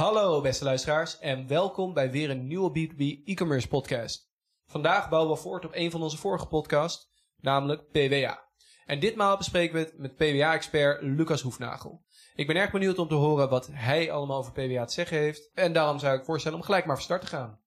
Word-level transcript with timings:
Hallo 0.00 0.40
beste 0.40 0.64
luisteraars 0.64 1.18
en 1.18 1.46
welkom 1.46 1.94
bij 1.94 2.10
weer 2.10 2.30
een 2.30 2.46
nieuwe 2.46 2.70
B2B 2.70 3.24
e-commerce 3.24 3.68
podcast. 3.68 4.30
Vandaag 4.66 5.08
bouwen 5.08 5.34
we 5.34 5.40
voort 5.40 5.64
op 5.64 5.70
een 5.74 5.90
van 5.90 6.02
onze 6.02 6.16
vorige 6.16 6.46
podcasts, 6.46 7.10
namelijk 7.36 7.90
PWA. 7.90 8.44
En 8.86 9.00
ditmaal 9.00 9.36
bespreken 9.36 9.74
we 9.74 9.80
het 9.80 9.98
met 9.98 10.16
PWA-expert 10.16 11.02
Lucas 11.02 11.42
Hoefnagel. 11.42 12.04
Ik 12.34 12.46
ben 12.46 12.56
erg 12.56 12.70
benieuwd 12.70 12.98
om 12.98 13.08
te 13.08 13.14
horen 13.14 13.48
wat 13.48 13.68
hij 13.72 14.10
allemaal 14.12 14.38
over 14.38 14.52
PWA 14.52 14.84
te 14.84 14.92
zeggen 14.92 15.18
heeft. 15.18 15.50
En 15.54 15.72
daarom 15.72 15.98
zou 15.98 16.18
ik 16.18 16.24
voorstellen 16.24 16.58
om 16.58 16.64
gelijk 16.64 16.86
maar 16.86 16.96
van 16.96 17.04
start 17.04 17.20
te 17.20 17.26
gaan. 17.26 17.60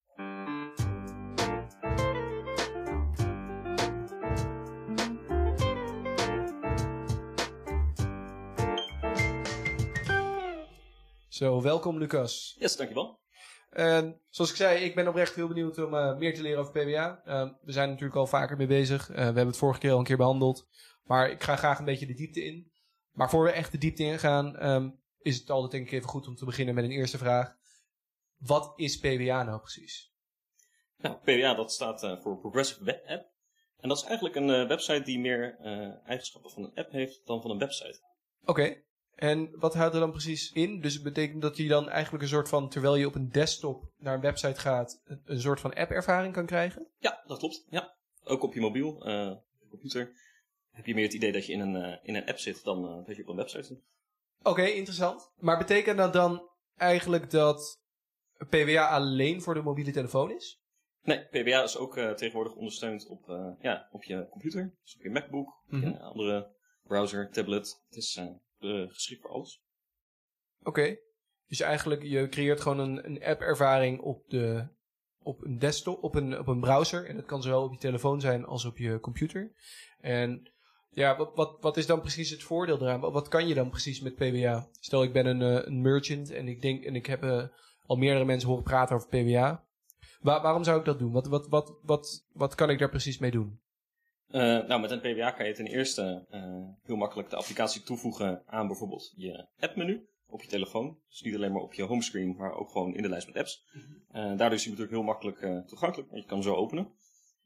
Zo, 11.43 11.61
welkom 11.61 11.97
Lucas. 11.97 12.55
Yes, 12.59 12.75
dankjewel. 12.75 13.19
En 13.69 14.21
zoals 14.29 14.49
ik 14.49 14.55
zei, 14.55 14.83
ik 14.83 14.95
ben 14.95 15.07
oprecht 15.07 15.35
heel 15.35 15.47
benieuwd 15.47 15.77
om 15.77 15.93
uh, 15.93 16.17
meer 16.17 16.33
te 16.33 16.41
leren 16.41 16.59
over 16.59 16.71
PWA. 16.71 17.21
Uh, 17.25 17.49
we 17.61 17.71
zijn 17.71 17.89
natuurlijk 17.89 18.15
al 18.15 18.27
vaker 18.27 18.57
mee 18.57 18.67
bezig. 18.67 19.09
Uh, 19.09 19.15
we 19.15 19.21
hebben 19.21 19.47
het 19.47 19.57
vorige 19.57 19.79
keer 19.79 19.91
al 19.91 19.97
een 19.97 20.03
keer 20.03 20.17
behandeld. 20.17 20.67
Maar 21.03 21.29
ik 21.29 21.43
ga 21.43 21.55
graag 21.55 21.79
een 21.79 21.85
beetje 21.85 22.05
de 22.05 22.13
diepte 22.13 22.43
in. 22.43 22.71
Maar 23.11 23.29
voor 23.29 23.43
we 23.43 23.51
echt 23.51 23.71
de 23.71 23.77
diepte 23.77 24.03
in 24.03 24.19
gaan, 24.19 24.69
um, 24.69 24.99
is 25.19 25.37
het 25.37 25.49
altijd 25.49 25.71
denk 25.71 25.85
ik 25.85 25.91
even 25.91 26.09
goed 26.09 26.27
om 26.27 26.35
te 26.35 26.45
beginnen 26.45 26.75
met 26.75 26.83
een 26.83 26.91
eerste 26.91 27.17
vraag. 27.17 27.55
Wat 28.37 28.73
is 28.75 28.99
PWA 28.99 29.43
nou 29.43 29.59
precies? 29.59 30.13
Nou, 30.97 31.15
PWA 31.15 31.53
dat 31.53 31.71
staat 31.71 32.17
voor 32.21 32.39
Progressive 32.39 32.83
Web 32.83 33.05
App. 33.07 33.31
En 33.77 33.89
dat 33.89 33.97
is 33.97 34.03
eigenlijk 34.03 34.35
een 34.35 34.67
website 34.67 35.03
die 35.03 35.19
meer 35.19 35.57
eigenschappen 36.05 36.51
van 36.51 36.63
een 36.63 36.75
app 36.75 36.91
heeft 36.91 37.25
dan 37.25 37.41
van 37.41 37.51
een 37.51 37.59
website. 37.59 37.99
Oké. 38.41 38.51
Okay. 38.51 38.83
En 39.15 39.59
wat 39.59 39.73
houdt 39.73 39.93
er 39.93 39.99
dan 39.99 40.11
precies 40.11 40.51
in? 40.51 40.81
Dus 40.81 40.93
het 40.93 41.03
betekent 41.03 41.41
dat 41.41 41.57
je 41.57 41.67
dan 41.67 41.89
eigenlijk 41.89 42.23
een 42.23 42.29
soort 42.29 42.49
van, 42.49 42.69
terwijl 42.69 42.95
je 42.95 43.07
op 43.07 43.15
een 43.15 43.29
desktop 43.29 43.91
naar 43.97 44.13
een 44.13 44.21
website 44.21 44.59
gaat, 44.59 45.01
een, 45.05 45.21
een 45.25 45.39
soort 45.39 45.59
van 45.59 45.73
app-ervaring 45.73 46.33
kan 46.33 46.45
krijgen? 46.45 46.87
Ja, 46.97 47.23
dat 47.27 47.37
klopt. 47.37 47.65
Ja. 47.69 47.95
Ook 48.23 48.43
op 48.43 48.53
je 48.53 48.59
mobiel, 48.59 49.07
uh, 49.09 49.31
computer, 49.69 50.13
heb 50.71 50.85
je 50.85 50.93
meer 50.93 51.03
het 51.03 51.13
idee 51.13 51.31
dat 51.31 51.45
je 51.45 51.53
in 51.53 51.59
een, 51.59 51.75
uh, 51.75 51.97
in 52.01 52.15
een 52.15 52.25
app 52.25 52.37
zit 52.37 52.63
dan 52.63 52.85
uh, 52.85 53.05
dat 53.05 53.15
je 53.15 53.21
op 53.21 53.27
een 53.27 53.35
website 53.35 53.63
zit. 53.63 53.81
Oké, 54.39 54.49
okay, 54.49 54.71
interessant. 54.71 55.31
Maar 55.37 55.57
betekent 55.57 55.97
dat 55.97 56.13
dan 56.13 56.49
eigenlijk 56.77 57.31
dat 57.31 57.81
PWA 58.49 58.87
alleen 58.87 59.41
voor 59.41 59.53
de 59.53 59.61
mobiele 59.61 59.91
telefoon 59.91 60.31
is? 60.31 60.61
Nee, 61.01 61.25
PWA 61.25 61.63
is 61.63 61.77
ook 61.77 61.93
tegenwoordig 61.97 62.55
ondersteund 62.55 63.07
op, 63.07 63.55
ja, 63.59 63.87
op 63.91 64.03
je 64.03 64.27
computer, 64.29 64.75
dus 64.83 64.95
op 64.95 65.01
je 65.01 65.09
MacBook, 65.09 65.63
mm 65.67 65.81
-hmm. 65.81 65.91
je 65.91 65.99
andere 65.99 66.51
browser, 66.83 67.31
tablet. 67.31 67.81
Het 67.87 67.97
is 67.97 68.21
geschikt 68.89 69.21
voor 69.21 69.31
alles. 69.31 69.63
Oké. 70.63 70.97
Dus 71.47 71.59
eigenlijk, 71.59 72.03
je 72.03 72.29
creëert 72.29 72.61
gewoon 72.61 72.79
een, 72.79 73.05
een 73.05 73.23
app-ervaring 73.23 73.99
op, 74.01 74.29
de, 74.29 74.67
op 75.23 75.43
een 75.43 75.59
desktop, 75.59 76.03
op 76.03 76.15
een, 76.15 76.39
op 76.39 76.47
een 76.47 76.59
browser. 76.59 77.05
En 77.05 77.15
dat 77.15 77.25
kan 77.25 77.41
zowel 77.41 77.63
op 77.63 77.71
je 77.71 77.77
telefoon 77.77 78.21
zijn 78.21 78.45
als 78.45 78.65
op 78.65 78.77
je 78.77 78.99
computer. 78.99 79.51
En 79.99 80.51
ja, 80.89 81.17
wat, 81.17 81.35
wat, 81.35 81.57
wat 81.61 81.77
is 81.77 81.85
dan 81.85 82.01
precies 82.01 82.29
het 82.29 82.43
voordeel 82.43 82.81
eraan? 82.81 82.99
Wat 82.99 83.27
kan 83.27 83.47
je 83.47 83.53
dan 83.53 83.69
precies 83.69 84.01
met 84.01 84.15
PWA? 84.15 84.67
Stel, 84.79 85.03
ik 85.03 85.13
ben 85.13 85.25
een, 85.25 85.41
uh, 85.41 85.65
een 85.65 85.81
merchant 85.81 86.31
en 86.31 86.47
ik 86.47 86.61
denk, 86.61 86.83
en 86.83 86.95
ik 86.95 87.05
heb 87.05 87.23
uh, 87.23 87.43
al 87.85 87.95
meerdere 87.95 88.25
mensen 88.25 88.49
horen 88.49 88.63
praten 88.63 88.95
over. 88.95 89.09
Waar, 90.19 90.41
waarom 90.41 90.63
zou 90.63 90.79
ik 90.79 90.85
dat 90.85 90.99
doen? 90.99 91.11
Wat, 91.11 91.27
wat, 91.27 91.47
wat, 91.47 91.79
wat, 91.81 92.25
wat 92.31 92.55
kan 92.55 92.69
ik 92.69 92.79
daar 92.79 92.89
precies 92.89 93.17
mee 93.17 93.31
doen? 93.31 93.61
Uh, 94.33 94.41
nou, 94.41 94.81
met 94.81 94.91
een 94.91 94.99
PWA 94.99 95.31
kan 95.31 95.45
je 95.45 95.53
ten 95.53 95.67
eerste 95.67 96.25
uh, 96.29 96.67
heel 96.83 96.95
makkelijk 96.95 97.29
de 97.29 97.35
applicatie 97.35 97.83
toevoegen 97.83 98.43
aan 98.45 98.67
bijvoorbeeld 98.67 99.13
je 99.15 99.47
appmenu 99.59 100.07
op 100.27 100.41
je 100.41 100.47
telefoon. 100.47 100.99
Dus 101.09 101.21
niet 101.21 101.35
alleen 101.35 101.51
maar 101.51 101.61
op 101.61 101.73
je 101.73 101.83
homescreen, 101.83 102.35
maar 102.35 102.53
ook 102.53 102.71
gewoon 102.71 102.95
in 102.95 103.01
de 103.01 103.09
lijst 103.09 103.27
met 103.27 103.37
apps. 103.37 103.65
Uh, 103.73 103.83
daardoor 104.11 104.53
is 104.53 104.63
hij 104.63 104.71
natuurlijk 104.71 104.91
heel 104.91 105.03
makkelijk 105.03 105.67
toegankelijk, 105.67 106.09
want 106.09 106.21
je 106.21 106.27
kan 106.27 106.37
hem 106.37 106.47
zo 106.47 106.55
openen. 106.55 106.93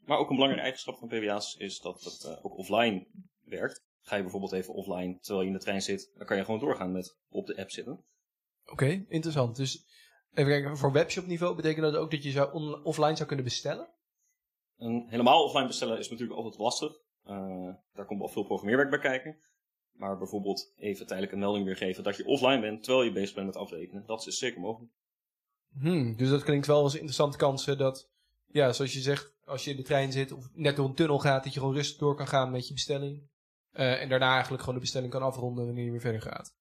Maar 0.06 0.18
ook 0.18 0.30
een 0.30 0.36
belangrijke 0.36 0.64
eigenschap 0.64 0.98
van 0.98 1.08
PWA's 1.08 1.56
is 1.56 1.80
dat 1.80 2.04
het 2.04 2.40
ook 2.44 2.58
offline 2.58 3.08
werkt. 3.42 3.86
Ga 4.02 4.16
je 4.16 4.22
bijvoorbeeld 4.22 4.52
even 4.52 4.74
offline 4.74 5.20
terwijl 5.20 5.42
je 5.42 5.48
in 5.48 5.58
de 5.58 5.64
trein 5.64 5.82
zit, 5.82 6.12
dan 6.16 6.26
kan 6.26 6.38
je 6.38 6.44
gewoon 6.44 6.60
doorgaan 6.60 6.92
met 6.92 7.18
op 7.30 7.46
de 7.48 7.58
app 7.58 7.72
zitten. 7.72 7.94
Oké, 8.64 8.72
okay, 8.72 9.06
interessant. 9.08 9.56
Dus 9.56 9.86
even 10.34 10.52
kijken, 10.52 10.78
voor 10.78 10.92
webshop 10.92 11.26
niveau 11.26 11.56
betekent 11.56 11.92
dat 11.92 11.96
ook 11.96 12.12
dat 12.12 12.24
je 12.24 12.32
zou 12.32 12.82
offline 12.84 13.16
zou 13.16 13.28
kunnen 13.28 13.46
bestellen? 13.46 13.96
En 14.78 15.06
helemaal 15.08 15.44
offline 15.44 15.68
bestellen 15.68 15.98
is 15.98 16.10
natuurlijk 16.10 16.38
altijd 16.38 16.58
lastig. 16.58 16.92
Uh, 17.26 17.74
daar 17.94 18.06
komt 18.06 18.20
wel 18.20 18.30
veel 18.30 18.44
programmeerwerk 18.44 18.90
bij 18.90 19.00
kijken. 19.00 19.38
Maar 19.92 20.18
bijvoorbeeld 20.18 20.74
even 20.76 21.06
tijdelijk 21.06 21.34
een 21.34 21.40
melding 21.40 21.66
weergeven 21.66 22.04
dat 22.04 22.18
je 22.18 22.26
offline 22.26 22.60
bent 22.60 22.84
terwijl 22.84 23.06
je 23.06 23.12
bezig 23.12 23.36
bent 23.36 23.46
met 23.46 23.56
afrekenen. 23.56 24.06
Dat 24.06 24.28
is 24.28 24.38
zeker 24.38 24.60
mogelijk. 24.60 24.92
Hmm, 25.80 26.16
dus 26.16 26.30
dat 26.30 26.44
klinkt 26.44 26.68
wel 26.68 26.82
als 26.82 26.94
interessante 26.94 27.38
kansen 27.38 27.78
dat, 27.78 28.10
ja, 28.46 28.74
zoals 28.74 28.94
je 28.94 29.00
zegt, 29.00 29.36
als 29.46 29.64
je 29.64 29.72
in 29.72 29.78
de 29.78 29.84
trein 29.84 30.12
zit 30.12 30.32
of 30.32 30.50
net 30.54 30.76
door 30.76 30.86
een 30.86 30.96
tunnel 30.96 31.20
gaat, 31.20 31.44
dat 31.44 31.54
je 31.54 31.60
gewoon 31.60 31.76
rustig 31.76 31.98
door 31.98 32.16
kan 32.16 32.28
gaan 32.28 32.52
met 32.52 32.68
je 32.68 32.74
bestelling. 32.74 33.30
Uh, 33.74 34.02
en 34.02 34.10
daarna 34.10 34.32
eigenlijk 34.32 34.60
gewoon 34.60 34.76
de 34.76 34.82
bestelling 34.82 35.12
kan 35.12 35.22
afronden 35.22 35.66
wanneer 35.66 35.86
je 35.86 35.92
weer 35.92 36.00
verder 36.00 36.22
gaat. 36.22 36.56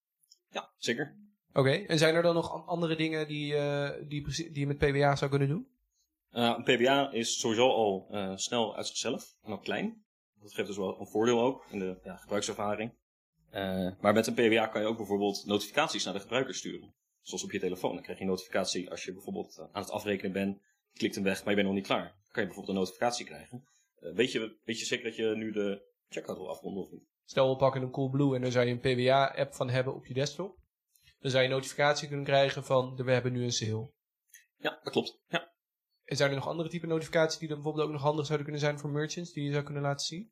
Ja, 0.50 0.70
zeker. 0.76 1.16
Oké, 1.48 1.58
okay. 1.58 1.86
en 1.86 1.98
zijn 1.98 2.14
er 2.14 2.22
dan 2.22 2.34
nog 2.34 2.66
andere 2.66 2.96
dingen 2.96 3.28
die, 3.28 3.54
uh, 3.54 3.90
die, 4.08 4.24
die 4.26 4.58
je 4.58 4.66
met 4.66 4.78
PWA 4.78 5.16
zou 5.16 5.30
kunnen 5.30 5.48
doen? 5.48 5.68
Uh, 6.36 6.54
een 6.56 6.62
PBA 6.62 7.10
is 7.12 7.40
sowieso 7.40 7.68
al 7.68 8.08
uh, 8.10 8.36
snel 8.36 8.76
uit 8.76 8.86
zichzelf 8.86 9.36
en 9.42 9.52
ook 9.52 9.62
klein. 9.62 10.04
Dat 10.40 10.54
geeft 10.54 10.66
dus 10.66 10.76
wel 10.76 11.00
een 11.00 11.06
voordeel 11.06 11.40
ook 11.40 11.66
in 11.70 11.78
de 11.78 12.00
ja, 12.04 12.16
gebruikservaring. 12.16 12.92
Uh, 13.52 13.90
maar 14.00 14.12
met 14.12 14.26
een 14.26 14.34
PBA 14.34 14.66
kan 14.66 14.80
je 14.80 14.86
ook 14.86 14.96
bijvoorbeeld 14.96 15.46
notificaties 15.46 16.04
naar 16.04 16.14
de 16.14 16.20
gebruiker 16.20 16.54
sturen. 16.54 16.94
Zoals 17.20 17.44
op 17.44 17.52
je 17.52 17.58
telefoon. 17.58 17.92
Dan 17.92 18.02
krijg 18.02 18.18
je 18.18 18.24
een 18.24 18.30
notificatie 18.30 18.90
als 18.90 19.04
je 19.04 19.12
bijvoorbeeld 19.12 19.58
aan 19.72 19.82
het 19.82 19.90
afrekenen 19.90 20.32
bent. 20.32 20.60
Je 20.90 20.98
klikt 20.98 21.14
hem 21.14 21.24
weg, 21.24 21.38
maar 21.38 21.48
je 21.48 21.54
bent 21.54 21.66
nog 21.66 21.76
niet 21.76 21.86
klaar. 21.86 22.02
Dan 22.02 22.32
kan 22.32 22.42
je 22.42 22.48
bijvoorbeeld 22.48 22.68
een 22.68 22.82
notificatie 22.82 23.26
krijgen. 23.26 23.68
weet, 23.98 24.32
je, 24.32 24.58
weet 24.64 24.78
je 24.78 24.84
zeker 24.84 25.04
dat 25.04 25.16
je 25.16 25.34
nu 25.36 25.52
de 25.52 25.92
checkout 26.08 26.38
wil 26.38 26.50
afronden 26.50 26.82
of 26.82 26.90
niet? 26.90 27.04
Stel 27.24 27.50
we 27.50 27.56
pakken 27.56 27.82
een 27.82 27.90
Coolblue 27.90 28.34
en 28.34 28.40
daar 28.40 28.50
zou 28.50 28.66
je 28.66 28.72
een 28.72 28.94
PBA-app 28.94 29.54
van 29.54 29.68
hebben 29.68 29.94
op 29.94 30.06
je 30.06 30.14
desktop. 30.14 30.58
Dan 31.18 31.30
zou 31.30 31.42
je 31.42 31.48
een 31.48 31.54
notificatie 31.54 32.08
kunnen 32.08 32.26
krijgen 32.26 32.64
van 32.64 32.96
we 32.96 33.12
hebben 33.12 33.32
nu 33.32 33.42
een 33.42 33.52
sale. 33.52 33.90
Ja, 34.56 34.80
dat 34.82 34.92
klopt. 34.92 35.20
Ja. 35.28 35.54
En 36.06 36.16
zijn 36.16 36.30
er 36.30 36.36
nog 36.36 36.48
andere 36.48 36.68
type 36.68 36.86
notificaties 36.86 37.38
die 37.38 37.48
dan 37.48 37.56
bijvoorbeeld 37.56 37.86
ook 37.86 37.92
nog 37.92 38.02
handig 38.02 38.26
zouden 38.26 38.46
kunnen 38.46 38.64
zijn 38.64 38.78
voor 38.78 38.90
merchants, 38.90 39.32
die 39.32 39.44
je 39.44 39.52
zou 39.52 39.64
kunnen 39.64 39.82
laten 39.82 40.06
zien? 40.06 40.30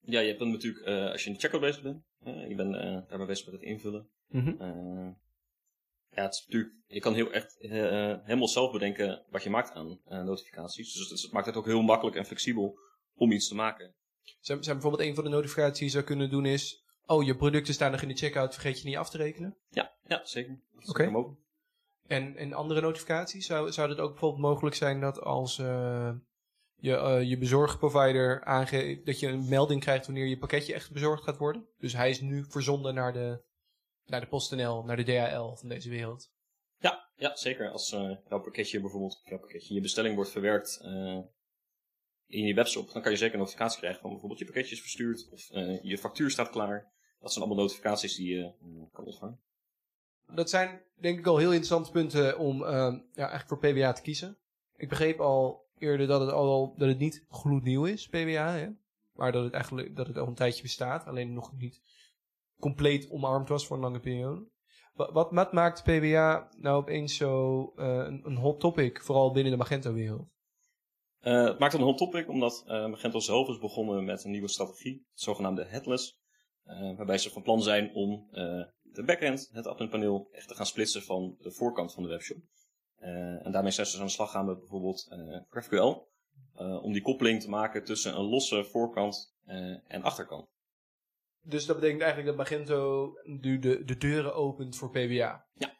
Ja, 0.00 0.20
je 0.20 0.26
hebt 0.26 0.38
dan 0.38 0.50
natuurlijk, 0.50 0.86
uh, 0.86 1.10
als 1.10 1.22
je 1.22 1.28
in 1.28 1.34
de 1.34 1.40
checkout 1.40 1.62
bezig 1.62 1.82
bent, 1.82 2.02
uh, 2.24 2.48
je 2.48 2.54
bent 2.54 2.74
uh, 2.74 2.82
daarbij 2.82 3.26
bezig 3.26 3.44
met 3.44 3.54
het 3.54 3.62
invullen. 3.62 4.08
Mm 4.26 4.40
-hmm. 4.40 5.18
ja, 6.10 6.22
het 6.22 6.34
is 6.34 6.44
natuurlijk, 6.46 6.74
je 6.86 7.00
kan 7.00 7.14
heel 7.14 7.32
echt 7.32 7.56
helemaal 7.58 8.48
zelf 8.48 8.72
bedenken 8.72 9.24
wat 9.28 9.42
je 9.42 9.50
maakt 9.50 9.72
aan 9.72 10.00
notificaties. 10.04 10.92
Dus 10.92 11.22
het, 11.22 11.32
maakt 11.32 11.46
het 11.46 11.56
ook 11.56 11.66
heel 11.66 11.82
makkelijk 11.82 12.16
en 12.16 12.24
flexibel 12.24 12.78
om 13.14 13.32
iets 13.32 13.48
te 13.48 13.54
maken. 13.54 13.94
Zijn, 14.40 14.62
zijn 14.62 14.78
bijvoorbeeld 14.78 15.08
een 15.08 15.14
van 15.14 15.24
de 15.24 15.30
notificaties 15.30 15.78
die 15.78 15.86
je 15.86 15.92
zou 15.92 16.04
kunnen 16.04 16.30
doen 16.30 16.46
is, 16.46 16.84
oh, 17.04 17.24
je 17.24 17.36
producten 17.36 17.74
staan 17.74 17.90
nog 17.90 18.02
in 18.02 18.08
de 18.08 18.16
checkout, 18.16 18.54
vergeet 18.54 18.80
je 18.80 18.88
niet 18.88 18.96
af 18.96 19.10
te 19.10 19.16
rekenen? 19.16 19.56
Ja, 19.68 19.96
ja 20.06 20.24
zeker. 20.24 20.60
Oké. 20.76 20.90
Okay. 20.90 21.36
En, 22.06 22.36
en 22.36 22.52
andere 22.52 22.80
notificaties? 22.80 23.46
Zou, 23.46 23.72
zou 23.72 23.88
het 23.88 23.98
ook 23.98 24.10
bijvoorbeeld 24.10 24.42
mogelijk 24.42 24.76
zijn 24.76 25.00
dat 25.00 25.20
als 25.20 25.58
uh, 25.58 26.12
je, 26.76 26.90
uh, 26.90 27.22
je 27.22 27.38
bezorgprovider 27.38 28.44
aangeeft 28.44 29.06
dat 29.06 29.20
je 29.20 29.26
een 29.26 29.48
melding 29.48 29.80
krijgt 29.80 30.06
wanneer 30.06 30.26
je 30.26 30.38
pakketje 30.38 30.74
echt 30.74 30.92
bezorgd 30.92 31.24
gaat 31.24 31.36
worden? 31.36 31.68
Dus 31.78 31.92
hij 31.92 32.10
is 32.10 32.20
nu 32.20 32.44
verzonden 32.48 32.94
naar 32.94 33.12
de, 33.12 33.42
naar 34.04 34.20
de 34.20 34.26
PostNL, 34.26 34.84
naar 34.84 34.96
de 34.96 35.02
DHL 35.02 35.54
van 35.54 35.68
deze 35.68 35.88
wereld. 35.88 36.30
Ja, 36.78 37.10
ja 37.16 37.36
zeker. 37.36 37.70
Als 37.70 37.92
uh, 37.92 38.16
jouw 38.28 38.40
pakketje 38.40 38.80
bijvoorbeeld, 38.80 39.20
jouw 39.24 39.38
pakketje, 39.38 39.74
je 39.74 39.80
bestelling 39.80 40.14
wordt 40.14 40.30
verwerkt 40.30 40.80
in 42.26 42.46
je 42.46 42.54
webshop, 42.54 42.92
dan 42.92 43.02
kan 43.02 43.10
je 43.10 43.18
zeker 43.18 43.34
een 43.34 43.40
notificatie 43.40 43.78
krijgen 43.78 44.00
van 44.00 44.10
bijvoorbeeld 44.10 44.40
je 44.40 44.46
pakketje 44.46 44.74
is 44.74 44.80
verstuurd 44.80 45.28
of 45.30 45.48
je 45.82 45.98
factuur 45.98 46.30
staat 46.30 46.50
klaar. 46.50 46.94
Dat 47.18 47.32
zijn 47.32 47.44
allemaal 47.44 47.64
notificaties 47.64 48.16
die 48.16 48.36
je 48.36 48.52
kan 48.92 49.04
ontvangen. 49.04 49.40
Dat 50.34 50.50
zijn 50.50 50.82
denk 51.00 51.18
ik 51.18 51.26
al 51.26 51.36
heel 51.36 51.52
interessante 51.52 51.90
punten 51.90 52.38
om 52.38 52.62
uh, 52.62 52.68
ja, 52.68 53.28
eigenlijk 53.28 53.48
voor 53.48 53.58
PWA 53.58 53.92
te 53.92 54.02
kiezen. 54.02 54.38
Ik 54.76 54.88
begreep 54.88 55.20
al 55.20 55.66
eerder 55.78 56.06
dat 56.06 56.20
het 56.20 56.30
al 56.30 56.74
dat 56.76 56.88
het 56.88 56.98
niet 56.98 57.24
gloednieuw 57.28 57.84
is, 57.84 58.08
PWA, 58.08 58.56
hè? 58.56 58.68
maar 59.12 59.32
dat 59.32 59.44
het 59.44 59.52
eigenlijk 59.52 59.96
dat 59.96 60.06
het 60.06 60.16
al 60.16 60.26
een 60.26 60.34
tijdje 60.34 60.62
bestaat, 60.62 61.06
alleen 61.06 61.32
nog 61.32 61.52
niet 61.52 61.82
compleet 62.60 63.10
omarmd 63.10 63.48
was 63.48 63.66
voor 63.66 63.76
een 63.76 63.82
lange 63.82 64.00
periode. 64.00 64.48
Wat, 64.94 65.32
wat, 65.32 65.52
maakt 65.52 65.82
PWA 65.82 66.48
nou 66.56 66.76
opeens 66.76 67.16
zo 67.16 67.60
uh, 67.76 67.86
een, 67.86 68.20
een, 68.24 68.36
hot 68.36 68.60
topic, 68.60 69.02
vooral 69.02 69.32
binnen 69.32 69.52
de 69.52 69.58
Magento-wereld? 69.58 70.28
Uh, 71.20 71.44
het 71.44 71.58
maakt 71.58 71.74
een 71.74 71.80
hot 71.80 71.98
topic 71.98 72.28
omdat 72.28 72.64
uh, 72.66 72.86
Magento 72.86 73.18
zelf 73.18 73.48
is 73.48 73.58
begonnen 73.58 74.04
met 74.04 74.24
een 74.24 74.30
nieuwe 74.30 74.48
strategie, 74.48 75.06
het 75.10 75.20
zogenaamde 75.20 75.64
headless. 75.64 76.20
waarbij 76.96 77.18
ze 77.18 77.30
van 77.30 77.42
plan 77.42 77.62
zijn 77.62 77.94
om 77.94 78.28
de 78.96 79.04
backend, 79.04 79.48
het 79.52 79.66
adminpaneel, 79.66 80.28
echt 80.32 80.48
te 80.48 80.54
gaan 80.54 80.66
splitsen 80.66 81.02
van 81.02 81.36
de 81.38 81.52
voorkant 81.52 81.92
van 81.92 82.02
de 82.02 82.08
webshop. 82.08 82.38
Uh, 83.00 83.46
en 83.46 83.52
daarmee 83.52 83.70
zijn 83.70 83.86
ze 83.86 83.98
aan 83.98 84.06
de 84.06 84.12
slag 84.12 84.30
gaan 84.30 84.46
met 84.46 84.58
bijvoorbeeld 84.58 85.08
uh, 85.12 85.40
GraphQL. 85.50 86.14
Uh, 86.60 86.82
om 86.82 86.92
die 86.92 87.02
koppeling 87.02 87.40
te 87.42 87.48
maken 87.48 87.84
tussen 87.84 88.16
een 88.16 88.24
losse 88.24 88.64
voorkant 88.64 89.34
en 89.86 90.02
achterkant. 90.02 90.48
Dus 91.42 91.66
dat 91.66 91.76
betekent 91.76 92.02
eigenlijk 92.02 92.36
dat 92.36 92.48
Magento 92.48 93.12
nu 93.22 93.58
de, 93.58 93.84
de 93.84 93.96
deuren 93.96 94.34
opent 94.34 94.76
voor 94.76 94.90
PWA. 94.90 95.46
Ja. 95.52 95.74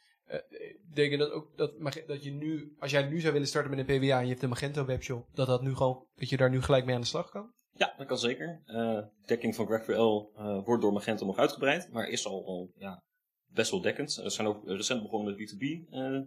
betekent 0.88 1.20
dat 1.20 1.30
ook 1.30 1.56
dat, 1.56 1.72
dat 2.06 2.24
je 2.24 2.30
nu, 2.30 2.74
als 2.78 2.90
jij 2.90 3.08
nu 3.08 3.20
zou 3.20 3.32
willen 3.32 3.48
starten 3.48 3.70
met 3.70 3.78
een 3.78 3.98
PWA 3.98 4.18
en 4.18 4.24
je 4.24 4.30
hebt 4.30 4.42
een 4.42 4.48
Magento 4.48 4.84
webshop, 4.84 5.28
dat, 5.34 5.46
dat, 5.46 5.62
nu 5.62 5.74
gewoon, 5.74 6.06
dat 6.14 6.28
je 6.28 6.36
daar 6.36 6.50
nu 6.50 6.62
gelijk 6.62 6.84
mee 6.84 6.94
aan 6.94 7.00
de 7.00 7.06
slag 7.06 7.30
kan? 7.30 7.54
Ja, 7.76 7.94
dat 7.96 8.06
kan 8.06 8.18
zeker. 8.18 8.62
Eh 8.66 9.02
dekking 9.26 9.54
van 9.54 9.66
GraphQL 9.66 10.30
eh, 10.36 10.64
wordt 10.64 10.82
door 10.82 10.92
Magento 10.92 11.26
nog 11.26 11.38
uitgebreid, 11.38 11.92
maar 11.92 12.08
is 12.08 12.26
al, 12.26 12.46
al 12.46 12.70
ja, 12.74 13.02
best 13.46 13.70
wel 13.70 13.80
dekkend. 13.80 14.16
Er 14.16 14.30
zijn 14.30 14.46
ook 14.46 14.66
recent 14.66 15.02
begonnen 15.02 15.36
met 15.36 15.54
B2B 15.54 15.90
eh, 15.90 16.20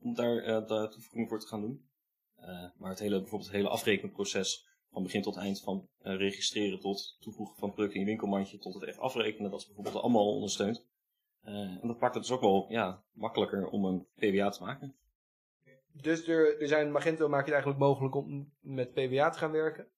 om 0.00 0.14
daar, 0.14 0.66
daar 0.66 0.90
toevoeging 0.90 1.28
voor 1.28 1.40
te 1.40 1.46
gaan 1.46 1.60
doen. 1.60 1.90
Maar 2.76 2.90
het 2.90 2.98
hele, 2.98 3.18
bijvoorbeeld 3.20 3.50
het 3.50 3.58
hele 3.58 3.68
afrekenproces 3.68 4.66
van 4.90 5.02
begin 5.02 5.22
tot 5.22 5.36
eind, 5.36 5.60
van 5.60 5.88
registreren 5.98 6.80
tot 6.80 7.16
toevoegen 7.20 7.56
van 7.56 7.72
producten 7.72 7.94
in 8.00 8.04
je 8.04 8.10
winkelmandje 8.10 8.58
tot 8.58 8.74
het 8.74 8.82
echt 8.82 8.98
afrekenen, 8.98 9.50
dat 9.50 9.60
is 9.60 9.66
bijvoorbeeld 9.66 9.96
allemaal 9.96 10.34
ondersteund. 10.34 10.86
En 11.42 11.80
dat 11.82 12.00
maakt 12.00 12.14
het 12.14 12.22
dus 12.22 12.32
ook 12.32 12.40
wel 12.40 12.66
ja, 12.68 13.04
makkelijker 13.12 13.68
om 13.68 13.84
een 13.84 14.06
PWA 14.14 14.48
te 14.48 14.62
maken. 14.62 14.96
Dus 15.92 16.28
er, 16.28 16.60
er 16.60 16.68
zijn, 16.68 16.92
Magento 16.92 17.28
maakt 17.28 17.44
het 17.44 17.52
eigenlijk 17.52 17.82
mogelijk 17.82 18.14
om 18.14 18.52
met 18.60 18.92
PWA 18.92 19.30
te 19.30 19.38
gaan 19.38 19.52
werken. 19.52 19.88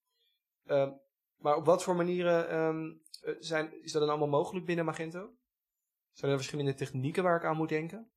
Ehm, 0.65 0.91
maar 1.37 1.55
op 1.55 1.65
wat 1.65 1.83
voor 1.83 1.95
manieren 1.95 2.49
ehm, 2.49 2.93
eh, 3.21 3.35
zijn, 3.39 3.83
is 3.83 3.91
dat 3.91 4.01
dan 4.01 4.09
allemaal 4.09 4.39
mogelijk 4.39 4.65
binnen 4.65 4.85
Magento? 4.85 5.33
Zijn 6.11 6.31
er 6.31 6.37
verschillende 6.37 6.73
technieken 6.73 7.23
waar 7.23 7.37
ik 7.37 7.45
aan 7.45 7.57
moet 7.57 7.69
denken? 7.69 8.11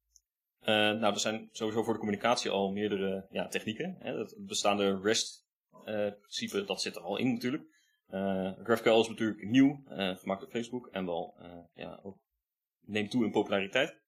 Eh, 0.59 0.75
nou, 0.75 1.12
er 1.12 1.21
zijn 1.21 1.49
sowieso 1.53 1.83
voor 1.83 1.93
de 1.93 1.99
communicatie 1.99 2.50
al 2.50 2.73
meerdere 2.73 3.27
ja, 3.31 3.49
technieken. 3.49 3.97
Hè. 3.99 4.19
Het 4.19 4.35
bestaande 4.39 5.00
REST-principe, 5.03 6.65
dat 6.65 6.81
zit 6.83 6.97
er 6.97 7.03
al 7.03 7.17
in 7.17 7.33
natuurlijk. 7.33 7.77
Eh 8.06 8.53
GraphQL 8.62 9.01
is 9.01 9.09
natuurlijk 9.09 9.43
nieuw, 9.43 9.83
eh, 9.87 10.17
gemaakt 10.17 10.41
door 10.41 10.51
Facebook 10.51 10.87
en 10.87 11.06
wel 11.06 11.37
eh, 11.39 11.59
ja, 11.75 12.01
ook 12.03 12.19
neemt 12.81 13.11
toe 13.11 13.25
in 13.25 13.31
populariteit. 13.31 14.01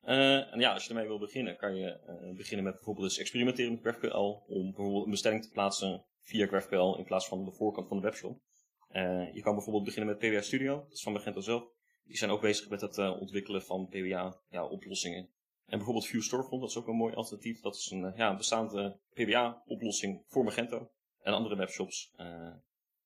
Eh, 0.00 0.52
en 0.52 0.60
ja, 0.60 0.72
als 0.72 0.82
je 0.82 0.88
ermee 0.88 1.06
wil 1.06 1.18
beginnen, 1.18 1.56
kan 1.56 1.76
je 1.76 1.88
eh, 1.88 2.36
beginnen 2.36 2.64
met 2.64 2.74
bijvoorbeeld 2.74 3.06
eens 3.06 3.18
experimenteren 3.18 3.72
met 3.72 3.80
GraphQL. 3.82 4.44
Om 4.46 4.62
bijvoorbeeld 4.62 5.04
een 5.04 5.10
bestelling 5.10 5.42
te 5.42 5.50
plaatsen 5.50 6.04
via 6.26 6.46
GraphQL 6.46 6.98
in 6.98 7.04
plaats 7.04 7.28
van 7.28 7.44
de 7.44 7.52
voorkant 7.52 7.88
van 7.88 7.96
de 7.96 8.02
webshop. 8.02 8.40
Eh, 8.88 9.34
je 9.34 9.40
kan 9.40 9.54
bijvoorbeeld 9.54 9.84
beginnen 9.84 10.16
met 10.16 10.30
PWA 10.30 10.40
Studio, 10.40 10.76
dat 10.76 10.92
is 10.92 11.02
van 11.02 11.12
Magento 11.12 11.40
zelf. 11.40 11.64
Die 12.04 12.16
zijn 12.16 12.30
ook 12.30 12.40
bezig 12.40 12.68
met 12.68 12.80
het 12.80 12.98
eh, 12.98 13.20
ontwikkelen 13.20 13.62
van 13.62 13.88
PWA-oplossingen. 13.88 15.30
En 15.66 15.76
bijvoorbeeld 15.76 16.06
Vue 16.06 16.22
Storefront, 16.22 16.60
dat 16.60 16.70
is 16.70 16.76
ook 16.76 16.86
een 16.86 16.96
mooi 16.96 17.14
alternatief. 17.14 17.60
Dat 17.60 17.74
is 17.74 17.90
een 17.90 18.04
eh, 18.04 18.16
ja, 18.16 18.36
bestaande 18.36 18.98
PWA-oplossing 19.12 20.24
voor 20.26 20.44
Magento 20.44 20.90
en 21.22 21.32
andere 21.32 21.56
webshops. 21.56 22.12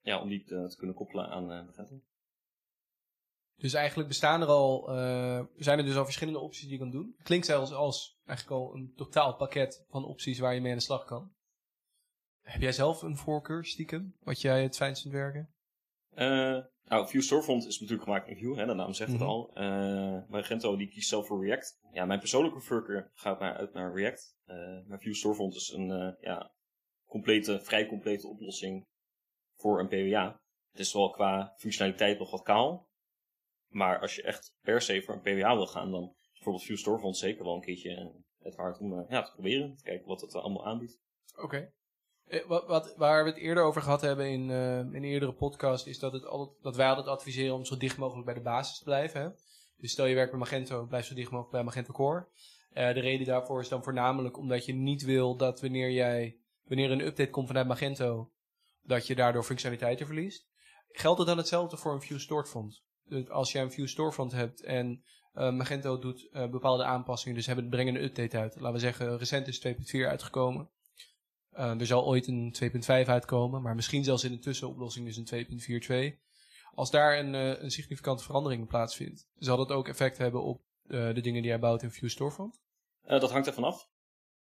ja, 0.01 0.21
om 0.21 0.29
die 0.29 0.45
te, 0.45 0.75
kunnen 0.77 0.97
koppelen 0.97 1.29
aan 1.29 1.47
Magento. 1.47 2.01
Dus 3.57 3.75
eigenlijk 3.75 4.09
bestaan 4.09 4.41
er 4.41 4.47
al, 4.47 4.85
zijn 5.57 5.79
er 5.79 5.85
dus 5.85 5.97
al 5.97 6.05
verschillende 6.05 6.39
opties 6.39 6.63
die 6.63 6.73
je 6.73 6.79
kan 6.79 6.91
doen. 6.91 7.15
Klinkt 7.23 7.47
zelfs 7.47 7.73
als 7.73 8.19
eigenlijk 8.25 8.61
al 8.61 8.75
een 8.75 8.93
totaal 8.97 9.37
pakket 9.37 9.85
van 9.89 10.05
opties 10.05 10.39
waar 10.39 10.55
je 10.55 10.61
mee 10.61 10.71
aan 10.71 10.79
de 10.79 10.85
slag 10.85 11.05
kan. 11.05 11.33
Heb 12.50 12.61
jij 12.61 12.73
zelf 12.73 13.02
een 13.02 13.17
voorkeur, 13.17 13.64
stiekem, 13.64 14.17
wat 14.20 14.41
jij 14.41 14.62
het 14.62 14.76
fijnst 14.76 15.02
vindt 15.02 15.17
werken? 15.17 15.55
Eh, 16.11 16.58
nou, 16.85 17.08
Vue 17.08 17.23
Storefront 17.23 17.67
is 17.67 17.81
natuurlijk 17.81 18.08
gemaakt 18.08 18.29
in 18.29 18.37
Vue, 18.37 18.56
hè, 18.58 18.67
de 18.67 18.75
naam 18.75 18.93
zegt 18.93 19.11
Mhm. 19.11 19.19
het 19.20 19.29
al. 19.29 19.50
Eh 19.55 20.29
Magento 20.29 20.76
die 20.76 20.88
kiest 20.88 21.08
zelf 21.08 21.26
voor 21.26 21.44
React. 21.44 21.79
Ja, 21.93 22.05
mijn 22.05 22.19
persoonlijke 22.19 22.61
voorkeur 22.61 23.11
gaat 23.14 23.41
maar 23.41 23.55
uit 23.56 23.73
naar 23.73 23.94
React. 23.94 24.37
Eh, 24.44 24.56
maar 24.87 24.99
Vue 25.00 25.14
Storefront 25.14 25.55
is 25.55 25.69
een 25.69 26.17
ja, 26.20 26.52
complete, 27.06 27.61
vrij 27.61 27.87
complete 27.87 28.29
oplossing 28.29 28.87
voor 29.56 29.81
een 29.81 29.88
PWA. 29.88 30.41
Het 30.70 30.81
is 30.81 30.93
wel 30.93 31.11
qua 31.11 31.55
functionaliteit 31.56 32.19
nog 32.19 32.31
wat 32.31 32.43
kaal. 32.43 32.88
Maar 33.69 34.00
als 34.00 34.14
je 34.14 34.23
echt 34.23 34.55
per 34.61 34.81
se 34.82 35.02
voor 35.02 35.14
een 35.14 35.20
PWA 35.20 35.55
wil 35.55 35.67
gaan, 35.67 35.91
dan 35.91 36.02
is 36.20 36.31
bijvoorbeeld 36.32 36.64
Vue 36.64 36.76
Storefront 36.76 37.17
zeker 37.17 37.44
wel 37.44 37.55
een 37.55 37.61
keertje 37.61 38.12
het 38.38 38.55
waard 38.55 38.79
om 38.79 39.06
ja, 39.08 39.23
te 39.23 39.32
proberen. 39.32 39.76
Te 39.76 39.82
kijken 39.82 40.06
wat 40.06 40.20
het 40.20 40.35
allemaal 40.35 40.67
aanbiedt. 40.67 41.00
Oké. 41.37 41.73
Wat, 42.47 42.67
wat, 42.67 42.94
waar 42.97 43.25
we 43.25 43.31
het 43.31 43.38
eerder 43.38 43.65
over 43.65 43.82
gehad 43.82 44.00
hebben 44.00 44.31
in, 44.31 44.50
eh, 44.50 44.79
in 44.79 44.94
een 44.94 45.05
eerdere 45.05 45.32
podcast, 45.32 45.87
is 45.87 45.99
dat, 45.99 46.12
het 46.12 46.27
altijd, 46.27 46.62
dat 46.62 46.77
wij 46.77 46.88
altijd 46.88 47.06
adviseren 47.06 47.55
om 47.55 47.65
zo 47.65 47.77
dicht 47.77 47.97
mogelijk 47.97 48.27
bij 48.27 48.35
de 48.35 48.41
basis 48.41 48.79
te 48.79 48.85
blijven. 48.85 49.21
Hè? 49.21 49.29
Dus 49.77 49.93
stel 49.93 50.06
je 50.06 50.15
werkt 50.15 50.31
bij 50.31 50.41
Magento, 50.41 50.87
blijf 50.87 51.06
zo 51.06 51.15
dicht 51.15 51.31
mogelijk 51.31 51.53
bij 51.53 51.62
Magento 51.62 51.93
Core. 51.93 52.27
Eh, 52.73 52.94
de 52.94 53.00
reden 53.00 53.27
daarvoor 53.27 53.61
is 53.61 53.69
dan 53.69 53.82
voornamelijk 53.82 54.37
omdat 54.37 54.65
je 54.65 54.73
niet 54.73 55.03
wil 55.03 55.37
dat 55.37 55.61
wanneer 55.61 55.91
jij, 55.91 56.37
wanneer 56.65 56.91
een 56.91 57.06
update 57.06 57.31
komt 57.31 57.47
vanuit 57.47 57.67
Magento, 57.67 58.31
dat 58.83 59.06
je 59.06 59.15
daardoor 59.15 59.44
functionaliteiten 59.44 60.06
verliest. 60.06 60.49
Geldt 60.88 61.19
het 61.19 61.29
dan 61.29 61.37
hetzelfde 61.37 61.76
voor 61.76 61.93
een 61.93 62.03
Vue 62.03 62.19
Storefront? 62.19 62.83
Dus 63.05 63.29
als 63.29 63.53
jij 63.53 63.62
een 63.62 63.73
Vue 63.73 63.87
Storefront 63.87 64.33
hebt 64.33 64.62
en 64.62 65.05
eh, 65.33 65.53
Magento 65.53 65.99
doet 65.99 66.29
eh, 66.33 66.49
bepaalde 66.49 66.85
aanpassingen, 66.85 67.37
dus 67.37 67.47
hebben, 67.47 67.69
brengen 67.69 67.94
een 67.94 68.05
update 68.05 68.38
uit. 68.38 68.55
Laten 68.55 68.73
we 68.73 68.79
zeggen, 68.79 69.19
recent 69.19 69.49
is 69.49 69.67
2.4 69.67 69.75
uitgekomen. 70.09 70.69
Uh, 71.61 71.81
er 71.81 71.87
zal 71.87 72.07
ooit 72.07 72.27
een 72.27 72.55
2.5 72.65 73.07
uitkomen, 73.07 73.62
maar 73.62 73.75
misschien 73.75 74.05
zelfs 74.05 74.25
in 74.25 74.33
de 74.33 74.39
tussenoplossing 74.39 75.07
dus 75.07 75.17
een 75.17 76.15
2.42. 76.15 76.19
Als 76.75 76.91
daar 76.91 77.19
een, 77.19 77.35
uh, 77.35 77.62
een 77.62 77.71
significante 77.71 78.25
verandering 78.25 78.69
plaatsvindt, 78.69 79.29
zal 79.39 79.57
dat 79.57 79.71
ook 79.71 79.89
effect 79.89 80.19
hebben 80.19 80.43
op 80.43 80.62
uh, 80.87 81.15
de 81.15 81.21
dingen 81.21 81.43
die 81.43 81.51
hij 81.51 81.61
bouwt 81.61 81.83
in 81.83 81.91
Vue 81.91 82.09
Storefront? 82.09 82.61
Dat 83.03 83.31
hangt 83.31 83.47
er 83.47 83.53
vanaf. 83.53 83.89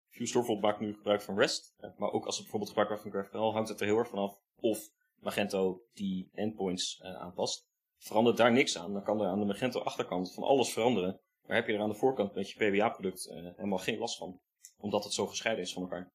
Vue 0.09 0.27
Storefront 0.27 0.61
maakt 0.61 0.81
nu 0.81 0.95
gebruik 0.95 1.23
van 1.23 1.39
REST, 1.39 1.75
maar 1.97 2.11
ook 2.11 2.27
als 2.27 2.35
het 2.35 2.43
bijvoorbeeld 2.43 2.71
gebruik 2.71 2.91
maakt 2.91 3.03
van 3.03 3.11
GraphQL, 3.11 3.55
hangt 3.55 3.69
het 3.69 3.81
er 3.81 3.87
heel 3.87 3.99
erg 3.99 4.09
vanaf 4.09 4.41
of 4.57 4.91
Magento 5.15 5.83
die 5.93 6.31
endpoints 6.33 7.03
aanpast. 7.03 7.69
Verandert 7.99 8.37
daar 8.37 8.53
niks 8.53 8.79
aan, 8.79 8.93
dan 8.93 9.03
kan 9.03 9.21
er 9.21 9.27
aan 9.27 9.41
de 9.41 9.47
Magento 9.47 9.81
achterkant 9.81 10.35
van 10.35 10.43
alles 10.43 10.73
veranderen. 10.73 11.21
Maar 11.47 11.57
heb 11.57 11.67
je 11.67 11.73
er 11.73 11.81
aan 11.81 11.89
de 11.89 11.95
voorkant 11.95 12.35
met 12.35 12.51
je 12.51 12.71
PWA-product 12.71 13.29
helemaal 13.57 13.79
geen 13.79 13.99
last 13.99 14.17
van, 14.17 14.41
omdat 14.77 15.05
het 15.05 15.13
zo 15.13 15.27
gescheiden 15.27 15.65
is 15.65 15.73
van 15.73 15.83
elkaar. 15.83 16.13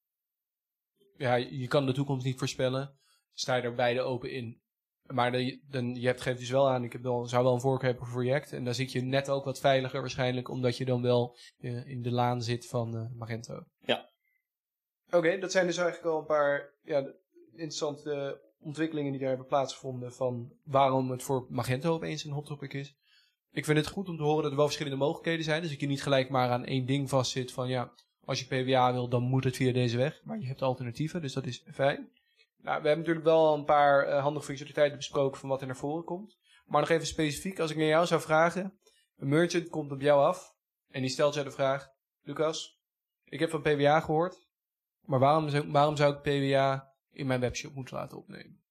Ja, 1.18 1.36
je 1.36 1.68
kan 1.68 1.86
de 1.86 1.94
toekomst 1.94 2.26
niet 2.26 2.38
voorspellen. 2.38 2.98
Sta 3.34 3.56
je 3.56 3.62
er 3.62 3.76
beide 3.76 4.02
open 4.02 4.32
in. 4.32 4.64
Maar 5.06 5.32
de, 5.32 5.62
dan, 5.68 5.96
je 5.96 6.08
hebt, 6.08 6.22
geeft 6.22 6.40
dus 6.40 6.50
wel 6.50 6.70
aan, 6.70 6.84
ik 6.84 6.92
heb 6.92 7.02
wel, 7.02 7.26
zou 7.26 7.44
wel 7.44 7.54
een 7.54 7.62
voorkeur 7.62 7.90
hebben 7.90 8.08
voor 8.08 8.24
React. 8.24 8.54
En 8.54 8.64
daar 8.64 8.74
zit 8.74 8.92
je 8.92 9.02
net 9.02 9.30
ook 9.30 9.46
wat 9.46 9.60
veiliger 9.60 10.00
waarschijnlijk, 10.00 10.50
omdat 10.50 10.78
je 10.78 10.86
dan 10.86 11.02
wel 11.02 11.38
uh, 11.58 11.88
in 11.88 12.02
de 12.02 12.12
laan 12.12 12.42
zit 12.42 12.68
van 12.68 12.96
uh, 12.96 13.20
Magento. 13.20 13.64
Ja. 13.80 14.10
Oké, 15.08 15.18
okay, 15.18 15.40
dat 15.40 15.52
zijn 15.52 15.66
dus 15.66 15.78
eigenlijk 15.78 16.14
al 16.14 16.20
een 16.20 16.26
paar 16.26 16.74
ja, 16.84 17.14
interessante 17.52 18.42
ontwikkelingen 18.60 19.12
die 19.12 19.20
daar 19.20 19.30
hebben 19.30 19.48
plaatsgevonden 19.48 20.14
van 20.14 20.54
waarom 20.64 21.12
het 21.12 21.24
voor 21.24 21.46
Magento 21.50 21.94
opeens 21.94 22.24
een 22.24 22.32
hot 22.32 22.46
topic 22.46 22.74
is. 22.74 22.96
Ik 23.52 23.66
vind 23.66 23.78
het 23.78 23.88
goed 23.88 24.10
om 24.10 24.18
te 24.18 24.24
horen 24.24 24.42
dat 24.42 24.52
er 24.52 24.58
wel 24.58 24.66
verschillende 24.66 24.98
mogelijkheden 24.98 25.44
zijn. 25.44 25.62
Dus 25.62 25.70
dat 25.70 25.80
je 25.80 25.88
niet 25.88 26.04
gelijk 26.04 26.30
maar 26.30 26.50
aan 26.50 26.66
één 26.66 26.86
ding 26.86 27.10
vastzit 27.10 27.52
van 27.52 27.68
ja, 27.68 27.94
als 28.26 28.40
je 28.40 28.64
PWA 28.64 28.94
wil, 28.94 29.10
dan 29.10 29.24
moet 29.24 29.44
het 29.44 29.56
via 29.56 29.74
deze 29.74 29.98
weg. 29.98 30.22
Maar 30.24 30.40
je 30.40 30.48
hebt 30.48 30.62
alternatieven, 30.62 31.22
dus 31.22 31.34
dat 31.34 31.46
is 31.46 31.64
fijn. 31.74 32.10
Nou, 32.58 32.82
we 32.82 32.88
hebben 32.88 32.98
natuurlijk 32.98 33.26
wel 33.26 33.54
een 33.54 33.66
paar 33.66 34.08
uh, 34.08 34.22
handige 34.22 34.46
functionaliteiten 34.46 34.98
besproken 34.98 35.40
van 35.40 35.50
wat 35.50 35.62
er 35.62 35.68
naar 35.68 35.76
voren 35.76 36.04
komt. 36.04 36.38
Maar 36.66 36.82
nog 36.82 36.90
even 36.90 37.08
specifiek, 37.08 37.60
als 37.60 37.72
ik 37.72 37.78
naar 37.78 37.86
jou 37.86 38.06
zou 38.06 38.22
vragen. 38.22 38.80
Een 39.18 39.28
merchant 39.28 39.70
komt 39.70 39.92
op 39.92 40.02
jou 40.02 40.22
af 40.22 40.56
en 40.90 41.02
die 41.02 41.10
stelt 41.10 41.34
jou 41.34 41.46
de 41.46 41.52
vraag. 41.52 41.88
Lucas, 42.22 42.80
ik 43.24 43.40
heb 43.40 43.50
van 43.50 43.62
PWA 43.62 44.00
gehoord. 44.00 44.48
Maar 45.02 45.20
waarom 45.20 45.72
waarom 45.72 45.96
zou 45.96 46.16
ik 46.16 46.22
PWA 46.22 46.94
in 47.12 47.28
mijn 47.28 47.40
webshop 47.40 47.74
moeten 47.74 47.96
laten 47.96 48.18
opnemen? 48.18 48.64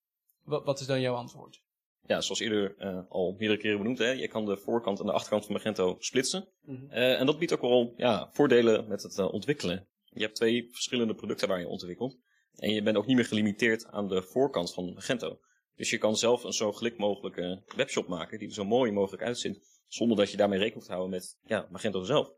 Wat 0.43 0.81
is 0.81 0.87
dan 0.87 1.01
jouw 1.01 1.15
antwoord? 1.15 1.64
Ja, 2.07 2.21
zoals 2.21 2.41
eerder 2.41 2.75
uh, 2.79 3.01
al 3.09 3.35
meerdere 3.39 3.61
keren 3.61 3.79
benoemd, 3.79 3.99
hè, 3.99 4.11
je 4.11 4.29
kan 4.29 4.45
de 4.45 4.57
voorkant 4.57 5.01
en 5.01 5.07
de 5.07 5.13
achterkant 5.13 5.45
van 5.45 5.55
Magento 5.55 5.97
splitsen. 5.99 6.49
Mm 6.63 6.77
-hmm. 6.77 6.91
uh, 6.91 7.21
en 7.21 7.27
dat 7.27 7.39
biedt 7.39 7.53
ook 7.53 7.61
wel 7.61 7.95
ja, 7.97 8.29
voordelen 8.33 8.89
met 8.89 9.03
het 9.03 9.19
uh, 9.19 9.33
ontwikkelen. 9.33 9.89
Je 10.05 10.23
hebt 10.23 10.35
twee 10.35 10.69
verschillende 10.71 11.15
producten 11.15 11.49
waar 11.49 11.61
je 11.61 11.69
ontwikkelt. 11.69 12.19
En 12.57 12.71
je 12.71 12.83
bent 12.83 12.97
ook 12.97 13.07
niet 13.07 13.17
meer 13.17 13.25
gelimiteerd 13.25 13.87
aan 13.87 14.09
de 14.09 14.23
voorkant 14.23 14.75
van 14.75 14.93
Magento. 14.95 15.39
Dus 15.77 15.91
je 15.91 15.99
kan 15.99 16.17
zelf 16.17 16.45
een 16.45 16.53
zo 16.53 16.73
gelijk 16.73 16.99
mogelijke 16.99 17.63
webshop 17.77 18.09
maken 18.09 18.39
die 18.39 18.49
er 18.49 18.55
zo 18.55 18.65
mooi 18.65 18.93
mogelijk 18.93 19.23
uitziet. 19.23 19.83
Zonder 19.87 20.17
dat 20.17 20.31
je 20.31 20.37
daarmee 20.37 20.59
rekening 20.59 20.85
te 20.85 20.93
houden 20.93 21.11
met 21.11 21.39
ja, 21.45 21.69
Magento 21.71 22.03
zelf. 22.03 22.33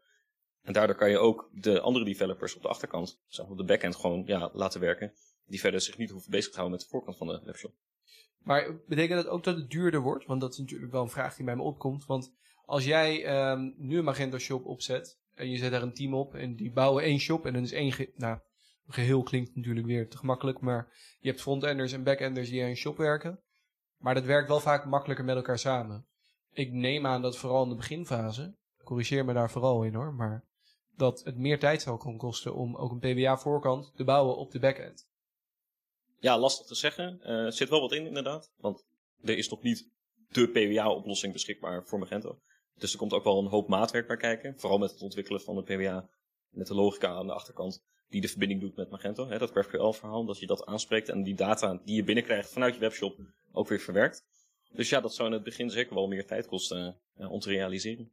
En 0.62 0.72
daardoor 0.72 0.96
kan 0.96 1.10
je 1.10 1.18
ook 1.18 1.50
de 1.52 1.80
andere 1.80 2.04
developers 2.04 2.56
op 2.56 2.62
de 2.62 2.68
achterkant, 2.68 3.20
zeg 3.26 3.48
op 3.48 3.56
de 3.56 3.64
backend, 3.64 3.96
gewoon 3.96 4.22
ja, 4.26 4.50
laten 4.52 4.80
werken. 4.80 5.14
Die 5.46 5.60
verder 5.60 5.80
zich 5.80 5.98
niet 5.98 6.10
hoeven 6.10 6.30
bezig 6.30 6.50
te 6.50 6.56
houden 6.58 6.76
met 6.76 6.86
de 6.86 6.90
voorkant 6.90 7.16
van 7.16 7.26
de 7.26 7.40
webshop. 7.44 7.74
Maar 8.46 8.76
betekent 8.86 9.22
dat 9.22 9.32
ook 9.32 9.44
dat 9.44 9.56
het 9.56 9.70
duurder 9.70 10.00
wordt? 10.00 10.26
Want 10.26 10.40
dat 10.40 10.52
is 10.52 10.58
natuurlijk 10.58 10.92
wel 10.92 11.02
een 11.02 11.10
vraag 11.10 11.36
die 11.36 11.44
bij 11.44 11.56
me 11.56 11.62
opkomt. 11.62 12.06
Want 12.06 12.32
als 12.64 12.84
jij 12.84 13.40
um, 13.50 13.74
nu 13.76 13.98
een 13.98 14.04
Magento 14.04 14.38
shop 14.38 14.66
opzet 14.66 15.18
en 15.34 15.50
je 15.50 15.56
zet 15.56 15.70
daar 15.70 15.82
een 15.82 15.94
team 15.94 16.14
op 16.14 16.34
en 16.34 16.56
die 16.56 16.72
bouwen 16.72 17.04
één 17.04 17.18
shop 17.18 17.46
en 17.46 17.52
dan 17.52 17.62
is 17.62 17.72
één, 17.72 18.08
nou, 18.16 18.38
geheel 18.88 19.22
klinkt 19.22 19.56
natuurlijk 19.56 19.86
weer 19.86 20.08
te 20.08 20.16
gemakkelijk, 20.16 20.60
maar 20.60 20.88
je 21.20 21.28
hebt 21.28 21.40
frontenders 21.40 21.92
en 21.92 22.02
backenders 22.02 22.50
die 22.50 22.62
aan 22.62 22.68
een 22.68 22.76
shop 22.76 22.96
werken. 22.96 23.40
Maar 23.96 24.14
dat 24.14 24.24
werkt 24.24 24.48
wel 24.48 24.60
vaak 24.60 24.84
makkelijker 24.84 25.24
met 25.24 25.36
elkaar 25.36 25.58
samen. 25.58 26.06
Ik 26.52 26.72
neem 26.72 27.06
aan 27.06 27.22
dat 27.22 27.36
vooral 27.36 27.62
in 27.62 27.68
de 27.68 27.74
beginfase, 27.74 28.56
corrigeer 28.84 29.24
me 29.24 29.32
daar 29.32 29.50
vooral 29.50 29.82
in 29.82 29.94
hoor, 29.94 30.14
maar 30.14 30.44
dat 30.96 31.24
het 31.24 31.36
meer 31.36 31.58
tijd 31.58 31.82
zal 31.82 31.96
kunnen 31.96 32.18
kosten 32.18 32.54
om 32.54 32.76
ook 32.76 32.90
een 32.90 33.14
PWA 33.14 33.38
voorkant 33.38 33.92
te 33.96 34.04
bouwen 34.04 34.36
op 34.36 34.50
de 34.50 34.58
backend. 34.58 35.05
Ja, 36.18 36.38
lastig 36.38 36.66
te 36.66 36.74
zeggen. 36.74 37.20
Er 37.22 37.46
uh, 37.46 37.50
zit 37.50 37.68
wel 37.68 37.80
wat 37.80 37.92
in 37.92 38.06
inderdaad, 38.06 38.52
want 38.56 38.84
er 39.22 39.38
is 39.38 39.48
nog 39.48 39.62
niet 39.62 39.88
de 40.28 40.48
PWA-oplossing 40.48 41.32
beschikbaar 41.32 41.84
voor 41.86 41.98
Magento. 41.98 42.38
Dus 42.74 42.92
er 42.92 42.98
komt 42.98 43.12
ook 43.12 43.24
wel 43.24 43.38
een 43.38 43.50
hoop 43.50 43.68
maatwerk 43.68 44.06
bij 44.06 44.16
kijken, 44.16 44.58
vooral 44.58 44.78
met 44.78 44.90
het 44.90 45.00
ontwikkelen 45.00 45.40
van 45.40 45.54
de 45.54 45.62
PWA 45.62 46.08
met 46.50 46.66
de 46.66 46.74
logica 46.74 47.08
aan 47.08 47.26
de 47.26 47.32
achterkant 47.32 47.84
die 48.08 48.20
de 48.20 48.28
verbinding 48.28 48.60
doet 48.60 48.76
met 48.76 48.90
Magento. 48.90 49.28
Hè, 49.28 49.38
dat 49.38 49.50
GraphQL-verhaal, 49.50 50.24
dat 50.24 50.38
je 50.38 50.46
dat 50.46 50.66
aanspreekt 50.66 51.08
en 51.08 51.22
die 51.22 51.34
data 51.34 51.80
die 51.84 51.96
je 51.96 52.04
binnenkrijgt 52.04 52.52
vanuit 52.52 52.74
je 52.74 52.80
webshop 52.80 53.18
ook 53.52 53.68
weer 53.68 53.80
verwerkt. 53.80 54.24
Dus 54.72 54.88
ja, 54.88 55.00
dat 55.00 55.14
zou 55.14 55.28
in 55.28 55.34
het 55.34 55.44
begin 55.44 55.70
zeker 55.70 55.94
wel 55.94 56.06
meer 56.06 56.26
tijd 56.26 56.46
kosten 56.46 57.00
uh, 57.16 57.30
om 57.32 57.40
te 57.40 57.48
realiseren. 57.48 58.12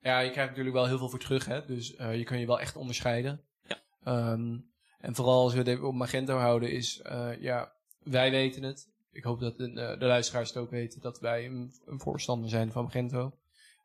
Ja, 0.00 0.20
je 0.20 0.30
krijgt 0.30 0.50
natuurlijk 0.50 0.76
wel 0.76 0.86
heel 0.86 0.98
veel 0.98 1.08
voor 1.08 1.18
terug, 1.18 1.46
hè? 1.46 1.64
dus 1.64 1.94
uh, 1.94 2.16
je 2.16 2.24
kan 2.24 2.38
je 2.38 2.46
wel 2.46 2.60
echt 2.60 2.76
onderscheiden. 2.76 3.44
Ja. 3.62 4.32
Um, 4.32 4.72
en 5.00 5.14
vooral 5.14 5.42
als 5.42 5.54
we 5.54 5.62
het 5.62 5.82
op 5.82 5.94
Magento 5.94 6.36
houden, 6.36 6.70
is 6.70 7.02
uh, 7.06 7.30
ja, 7.40 7.72
wij 8.02 8.30
weten 8.30 8.62
het. 8.62 8.88
Ik 9.12 9.24
hoop 9.24 9.40
dat 9.40 9.56
de, 9.56 9.72
de 9.98 10.06
luisteraars 10.06 10.48
het 10.48 10.58
ook 10.58 10.70
weten 10.70 11.00
dat 11.00 11.20
wij 11.20 11.46
een, 11.46 11.72
voorstander 11.86 12.50
zijn 12.50 12.72
van 12.72 12.84
Magento. 12.84 13.34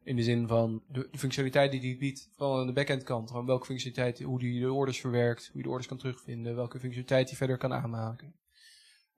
In 0.03 0.15
de 0.15 0.23
zin 0.23 0.47
van 0.47 0.83
de, 0.87 1.09
functionaliteit 1.11 1.71
die 1.71 1.79
die 1.81 1.97
biedt, 1.97 2.29
vooral 2.35 2.59
aan 2.59 2.67
de 2.67 2.73
backend 2.73 3.03
kant. 3.03 3.29
Gewoon 3.29 3.45
welke 3.45 3.65
functionaliteit, 3.65 4.21
hoe 4.21 4.39
die 4.39 4.59
de 4.59 4.71
orders 4.71 4.99
verwerkt, 4.99 5.47
hoe 5.47 5.57
je 5.57 5.63
de 5.63 5.69
orders 5.69 5.87
kan 5.87 5.97
terugvinden, 5.97 6.55
welke 6.55 6.79
functionaliteit 6.79 7.27
die 7.27 7.37
verder 7.37 7.57
kan 7.57 7.73
aanmaken. 7.73 8.35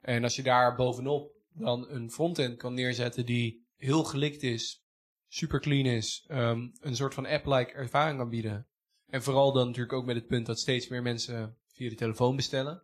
En 0.01 0.23
als 0.23 0.35
je 0.35 0.43
daar 0.43 0.75
bovenop 0.75 1.31
dan 1.53 1.89
een 1.89 2.11
frontend 2.11 2.57
kan 2.57 2.73
neerzetten 2.73 3.25
die 3.25 3.65
heel 3.75 4.03
gelikt 4.03 4.43
is, 4.43 4.83
super 5.27 5.59
clean 5.59 5.85
is, 5.85 6.25
um, 6.31 6.71
een 6.79 6.95
soort 6.95 7.13
van 7.13 7.25
app-like 7.25 7.71
ervaring 7.71 8.17
kan 8.17 8.29
bieden. 8.29 8.67
En 9.07 9.23
vooral 9.23 9.53
dan 9.53 9.65
natuurlijk 9.65 9.93
ook 9.93 10.05
met 10.05 10.15
het 10.15 10.27
punt 10.27 10.45
dat 10.45 10.59
steeds 10.59 10.87
meer 10.87 11.01
mensen 11.01 11.57
via 11.77 11.89
de 11.89 11.95
telefoon 11.95 12.35
bestellen. 12.35 12.83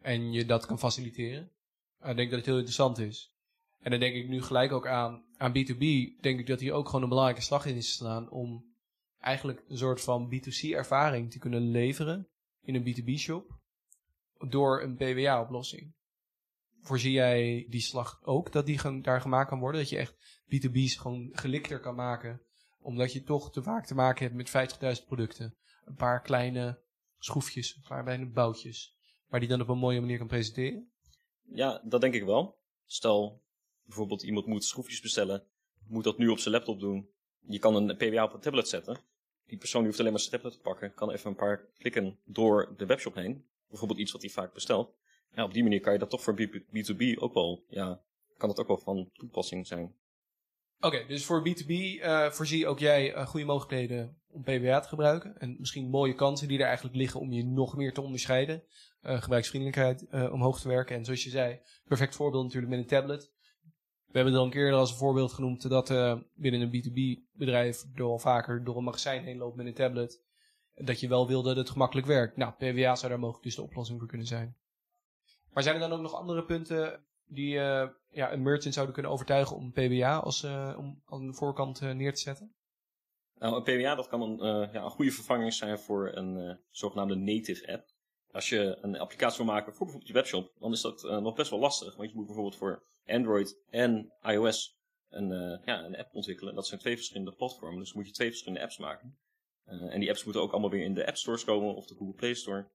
En 0.00 0.32
je 0.32 0.44
dat 0.44 0.66
kan 0.66 0.78
faciliteren. 0.78 1.52
Ik 2.00 2.16
denk 2.16 2.30
dat 2.30 2.38
het 2.38 2.46
heel 2.46 2.56
interessant 2.56 2.98
is. 2.98 3.32
En 3.78 3.90
dan 3.90 4.00
denk 4.00 4.14
ik 4.14 4.28
nu 4.28 4.42
gelijk 4.42 4.72
ook 4.72 4.86
aan, 4.86 5.24
aan 5.36 5.52
B2B. 5.52 5.84
Denk 6.20 6.38
ik 6.38 6.46
dat 6.46 6.60
hier 6.60 6.72
ook 6.72 6.86
gewoon 6.86 7.02
een 7.02 7.08
belangrijke 7.08 7.42
slag 7.42 7.66
in 7.66 7.76
is 7.76 7.92
staan 7.92 8.30
om 8.30 8.74
eigenlijk 9.18 9.64
een 9.68 9.78
soort 9.78 10.00
van 10.00 10.34
B2C 10.34 10.70
ervaring 10.70 11.30
te 11.30 11.38
kunnen 11.38 11.70
leveren 11.70 12.28
in 12.60 12.74
een 12.74 12.86
B2B 12.86 13.18
shop 13.18 13.58
door 14.48 14.82
een 14.82 14.96
PWA-oplossing. 14.96 15.94
Voorzie 16.80 17.12
jij 17.12 17.66
die 17.68 17.80
slag 17.80 18.20
ook, 18.22 18.52
dat 18.52 18.66
die 18.66 19.00
daar 19.00 19.20
gemaakt 19.20 19.48
kan 19.48 19.58
worden? 19.58 19.80
Dat 19.80 19.90
je 19.90 19.96
echt 19.96 20.14
B2B's 20.44 20.96
gewoon 20.96 21.28
gelikter 21.32 21.80
kan 21.80 21.94
maken, 21.94 22.42
omdat 22.78 23.12
je 23.12 23.22
toch 23.22 23.52
te 23.52 23.62
vaak 23.62 23.86
te 23.86 23.94
maken 23.94 24.24
hebt 24.24 24.52
met 24.52 24.98
50.000 25.00 25.06
producten. 25.06 25.56
Een 25.84 25.94
paar 25.94 26.22
kleine 26.22 26.82
schroefjes, 27.18 27.74
een 27.76 27.82
paar 27.88 28.30
boutjes, 28.30 28.96
waar 29.28 29.40
die 29.40 29.48
dan 29.48 29.60
op 29.60 29.68
een 29.68 29.78
mooie 29.78 30.00
manier 30.00 30.18
kan 30.18 30.26
presenteren? 30.26 30.90
Ja, 31.42 31.82
dat 31.84 32.00
denk 32.00 32.14
ik 32.14 32.24
wel. 32.24 32.58
Stel, 32.86 33.42
bijvoorbeeld 33.82 34.22
iemand 34.22 34.46
moet 34.46 34.64
schroefjes 34.64 35.00
bestellen, 35.00 35.46
moet 35.86 36.04
dat 36.04 36.18
nu 36.18 36.28
op 36.28 36.38
zijn 36.38 36.54
laptop 36.54 36.80
doen. 36.80 37.08
Je 37.46 37.58
kan 37.58 37.74
een 37.74 37.96
PWA 37.96 38.24
op 38.24 38.32
een 38.32 38.40
tablet 38.40 38.68
zetten. 38.68 38.98
Die 39.46 39.58
persoon 39.58 39.80
die 39.80 39.88
hoeft 39.88 40.00
alleen 40.00 40.12
maar 40.12 40.20
zijn 40.20 40.34
tablet 40.34 40.52
te 40.52 40.60
pakken, 40.60 40.94
kan 40.94 41.10
even 41.10 41.30
een 41.30 41.36
paar 41.36 41.68
klikken 41.78 42.18
door 42.24 42.74
de 42.76 42.86
webshop 42.86 43.14
heen. 43.14 43.46
Bijvoorbeeld 43.68 44.00
iets 44.00 44.12
wat 44.12 44.22
hij 44.22 44.30
vaak 44.30 44.54
bestelt. 44.54 44.94
Ja, 45.34 45.44
op 45.44 45.52
die 45.52 45.62
manier 45.62 45.80
kan 45.80 45.92
je 45.92 45.98
dat 45.98 46.10
toch 46.10 46.22
voor 46.22 46.48
B2B 46.50 47.18
ook 47.18 47.34
wel, 47.34 47.64
ja, 47.68 48.02
kan 48.36 48.48
dat 48.48 48.58
ook 48.58 48.66
wel 48.66 48.78
van 48.78 49.10
toepassing 49.12 49.66
zijn. 49.66 49.94
Oké, 50.80 51.04
dus 51.06 51.24
voor 51.24 51.48
B2B 51.48 51.68
uh, 51.68 52.30
voorzie 52.30 52.66
ook 52.66 52.78
jij 52.78 53.14
uh, 53.14 53.26
goede 53.26 53.46
mogelijkheden 53.46 54.20
om 54.30 54.42
PWA 54.42 54.80
te 54.80 54.88
gebruiken. 54.88 55.38
En 55.38 55.56
misschien 55.58 55.90
mooie 55.90 56.14
kansen 56.14 56.48
die 56.48 56.58
er 56.58 56.66
eigenlijk 56.66 56.96
liggen 56.96 57.20
om 57.20 57.32
je 57.32 57.44
nog 57.44 57.76
meer 57.76 57.92
te 57.92 58.00
onderscheiden. 58.00 58.62
Uh, 59.02 59.22
gebruiksvriendelijkheid 59.22 60.30
omhoog 60.30 60.60
te 60.60 60.68
werken. 60.68 60.96
En 60.96 61.04
zoals 61.04 61.24
je 61.24 61.30
zei, 61.30 61.60
perfect 61.84 62.16
voorbeeld 62.16 62.44
natuurlijk 62.44 62.72
met 62.72 62.80
een 62.80 62.86
tablet. 62.86 63.32
We 64.06 64.14
hebben 64.14 64.32
het 64.32 64.40
al 64.40 64.46
een 64.46 64.52
keer 64.52 64.72
als 64.72 64.90
een 64.90 64.96
voorbeeld 64.96 65.32
genoemd 65.32 65.68
dat 65.68 65.88
binnen 66.34 66.60
een 66.60 66.70
B2B 66.70 67.28
bedrijf 67.32 67.84
door 67.94 68.10
al 68.10 68.18
vaker 68.18 68.64
door 68.64 68.76
een 68.76 68.84
magazijn 68.84 69.24
heen 69.24 69.38
loopt 69.38 69.56
met 69.56 69.66
een 69.66 69.74
tablet. 69.74 70.22
Dat 70.74 71.00
je 71.00 71.08
wel 71.08 71.26
wil 71.26 71.42
dat 71.42 71.56
het 71.56 71.70
gemakkelijk 71.70 72.06
werkt. 72.06 72.36
Nou, 72.36 72.52
PWA 72.52 72.96
zou 72.96 73.10
daar 73.10 73.20
mogelijk 73.20 73.44
dus 73.44 73.54
de 73.54 73.62
oplossing 73.62 73.98
voor 73.98 74.08
kunnen 74.08 74.26
zijn. 74.26 74.56
Maar 75.52 75.62
zijn 75.62 75.74
er 75.74 75.88
dan 75.88 75.92
ook 75.92 76.02
nog 76.02 76.14
andere 76.14 76.44
punten 76.44 77.04
die 77.28 77.54
uh, 77.54 77.88
ja, 78.10 78.32
een 78.32 78.42
merchant 78.42 78.74
zouden 78.74 78.94
kunnen 78.94 79.12
overtuigen 79.12 79.56
om 79.56 79.72
PBA 79.72 80.18
als, 80.18 80.44
uh, 80.44 80.74
om 80.78 81.02
aan 81.06 81.26
de 81.26 81.34
voorkant 81.34 81.82
uh, 81.82 81.92
neer 81.92 82.14
te 82.14 82.20
zetten? 82.20 82.54
Nou, 83.34 83.56
een 83.56 83.62
PBA 83.62 83.94
dat 83.94 84.08
kan 84.08 84.22
een, 84.22 84.68
ja, 84.72 84.84
een 84.84 84.90
goede 84.90 85.10
vervanging 85.10 85.52
zijn 85.52 85.78
voor 85.78 86.16
een 86.16 86.60
zogenaamde 86.70 87.14
native 87.14 87.72
app. 87.72 87.86
Als 88.30 88.48
je 88.48 88.78
een 88.80 88.98
applicatie 88.98 89.44
wil 89.44 89.54
maken 89.54 89.74
voor 89.74 89.84
bijvoorbeeld 89.84 90.08
je 90.08 90.12
webshop, 90.12 90.52
dan 90.58 90.72
is 90.72 90.80
dat 90.80 91.02
nog 91.02 91.34
best 91.34 91.50
wel 91.50 91.58
lastig. 91.58 91.96
Want 91.96 92.10
je 92.10 92.16
moet 92.16 92.26
bijvoorbeeld 92.26 92.56
voor 92.56 92.86
Android 93.06 93.60
en 93.70 94.12
iOS 94.22 94.78
een, 95.08 95.60
ja, 95.64 95.84
een 95.84 95.96
app 95.96 96.14
ontwikkelen. 96.14 96.54
Dat 96.54 96.66
zijn 96.66 96.80
twee 96.80 96.96
verschillende 96.96 97.32
platformen, 97.32 97.78
dus 97.78 97.92
moet 97.92 98.06
je 98.06 98.12
twee 98.12 98.28
verschillende 98.28 98.62
apps 98.62 98.78
maken. 98.78 99.18
en 99.64 100.00
die 100.00 100.08
apps 100.08 100.24
moeten 100.24 100.42
ook 100.42 100.52
allemaal 100.52 100.70
weer 100.70 100.84
in 100.84 100.94
de 100.94 101.06
App 101.06 101.16
Stores 101.16 101.44
komen 101.44 101.74
of 101.74 101.86
de 101.86 101.94
Google 101.94 102.14
Play 102.14 102.34
Store. 102.34 102.70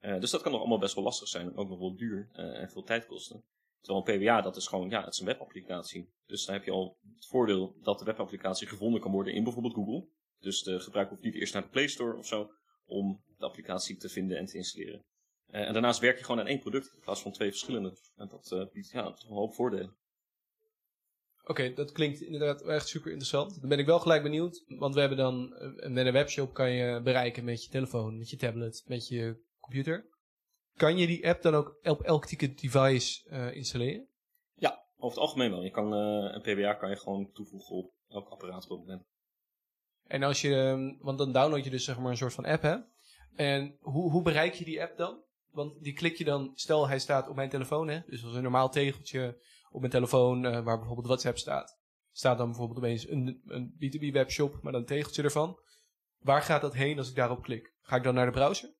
dus 0.00 0.30
dat 0.30 0.42
kan 0.42 0.50
nog 0.52 0.60
allemaal 0.60 0.78
best 0.78 0.94
wel 0.94 1.04
lastig 1.04 1.28
zijn, 1.28 1.56
ook 1.56 1.68
nog 1.68 1.78
wel 1.78 1.96
duur 1.96 2.28
en 2.32 2.70
veel 2.70 2.82
tijd 2.82 3.06
kosten. 3.06 3.44
Terwijl 3.80 4.08
een 4.08 4.18
PWA, 4.18 4.40
dat 4.40 4.56
is 4.56 4.66
gewoon, 4.66 4.88
ja, 4.88 5.04
het 5.04 5.12
is 5.12 5.20
een 5.20 5.26
webapplicatie. 5.26 6.10
Dus 6.26 6.44
dan 6.44 6.54
heb 6.54 6.64
je 6.64 6.70
al 6.70 6.98
het 7.14 7.26
voordeel 7.26 7.76
dat 7.80 7.98
de 7.98 8.04
webapplicatie 8.04 8.66
gevonden 8.66 9.00
kan 9.00 9.12
worden 9.12 9.34
in 9.34 9.44
bijvoorbeeld 9.44 9.74
Google. 9.74 10.08
Dus 10.38 10.62
de 10.62 10.80
gebruiker 10.80 11.14
hoeft 11.14 11.26
niet 11.26 11.40
eerst 11.40 11.52
naar 11.52 11.62
de 11.62 11.68
Play 11.68 11.86
Store 11.86 12.16
of 12.16 12.26
zo 12.26 12.50
om 12.84 13.22
de 13.38 13.44
applicatie 13.44 13.96
te 13.96 14.08
vinden 14.08 14.38
en 14.38 14.46
te 14.46 14.56
installeren. 14.56 15.04
Uh, 15.50 15.60
en 15.60 15.72
daarnaast 15.72 16.00
werk 16.00 16.18
je 16.18 16.24
gewoon 16.24 16.40
aan 16.40 16.46
één 16.46 16.60
product 16.60 16.92
in 16.94 17.00
plaats 17.00 17.22
van 17.22 17.32
twee 17.32 17.50
verschillende. 17.50 17.96
En 18.16 18.28
dat 18.28 18.50
uh, 18.52 18.66
biedt 18.72 18.90
ja, 18.90 19.06
een 19.06 19.34
hoop 19.34 19.54
voordelen. 19.54 19.96
Oké, 21.44 21.72
dat 21.72 21.92
klinkt 21.92 22.20
inderdaad 22.20 22.62
echt 22.62 22.88
super 22.88 23.08
interessant. 23.10 23.60
Dan 23.60 23.68
ben 23.68 23.78
ik 23.78 23.86
wel 23.86 24.00
gelijk 24.00 24.22
benieuwd, 24.22 24.64
want 24.66 24.94
we 24.94 25.00
hebben 25.00 25.18
dan 25.18 25.52
uh, 25.52 25.88
met 25.88 26.06
een 26.06 26.12
webshop 26.12 26.54
kan 26.54 26.70
je 26.70 27.00
bereiken 27.02 27.44
met 27.44 27.64
je 27.64 27.70
telefoon, 27.70 28.18
met 28.18 28.30
je 28.30 28.36
tablet, 28.36 28.82
met 28.86 29.08
je 29.08 29.42
computer. 29.60 30.08
Kan 30.76 30.96
je 30.96 31.06
die 31.06 31.28
app 31.28 31.42
dan 31.42 31.54
ook 31.54 31.78
op 31.82 32.02
elk 32.02 32.26
ticket 32.26 32.60
device 32.60 33.28
uh, 33.30 33.56
installeren? 33.56 34.08
Ja, 34.54 34.86
over 34.96 35.18
het 35.18 35.26
algemeen 35.26 35.50
wel. 35.50 35.62
Je 35.62 35.70
kan, 35.70 35.92
uh, 35.92 36.34
een 36.34 36.40
PBA 36.40 36.74
kan 36.74 36.90
je 36.90 36.96
gewoon 36.96 37.30
toevoegen 37.32 37.76
op 37.76 37.92
elk 38.08 38.28
apparaat 38.28 38.64
op 38.64 38.70
het 38.70 38.78
moment. 38.78 39.04
En 40.06 40.22
als 40.22 40.40
je, 40.40 40.54
um, 40.54 40.98
want 41.00 41.18
dan 41.18 41.32
download 41.32 41.64
je 41.64 41.70
dus 41.70 41.84
zeg 41.84 41.98
maar 41.98 42.10
een 42.10 42.16
soort 42.16 42.34
van 42.34 42.44
app, 42.44 42.62
hè? 42.62 42.76
En 43.34 43.76
hoe, 43.80 44.10
hoe 44.10 44.22
bereik 44.22 44.54
je 44.54 44.64
die 44.64 44.82
app 44.82 44.96
dan? 44.96 45.24
Want 45.50 45.82
die 45.82 45.92
klik 45.92 46.16
je 46.16 46.24
dan, 46.24 46.50
stel 46.54 46.88
hij 46.88 46.98
staat 46.98 47.28
op 47.28 47.36
mijn 47.36 47.48
telefoon, 47.48 47.88
hè? 47.88 48.00
Dus 48.06 48.24
als 48.24 48.34
een 48.34 48.42
normaal 48.42 48.70
tegeltje 48.70 49.42
op 49.70 49.80
mijn 49.80 49.92
telefoon 49.92 50.44
uh, 50.44 50.50
waar 50.64 50.76
bijvoorbeeld 50.78 51.06
WhatsApp 51.06 51.38
staat. 51.38 51.78
Staat 52.10 52.38
dan 52.38 52.46
bijvoorbeeld 52.46 52.78
opeens 52.78 53.08
een, 53.08 53.42
een 53.44 53.72
B2B 53.74 54.12
webshop, 54.12 54.62
maar 54.62 54.72
dan 54.72 54.80
een 54.80 54.86
tegeltje 54.86 55.22
ervan. 55.22 55.58
Waar 56.18 56.42
gaat 56.42 56.60
dat 56.60 56.74
heen 56.74 56.98
als 56.98 57.08
ik 57.08 57.14
daarop 57.14 57.42
klik? 57.42 57.74
Ga 57.80 57.96
ik 57.96 58.02
dan 58.02 58.14
naar 58.14 58.26
de 58.26 58.32
browser? 58.32 58.75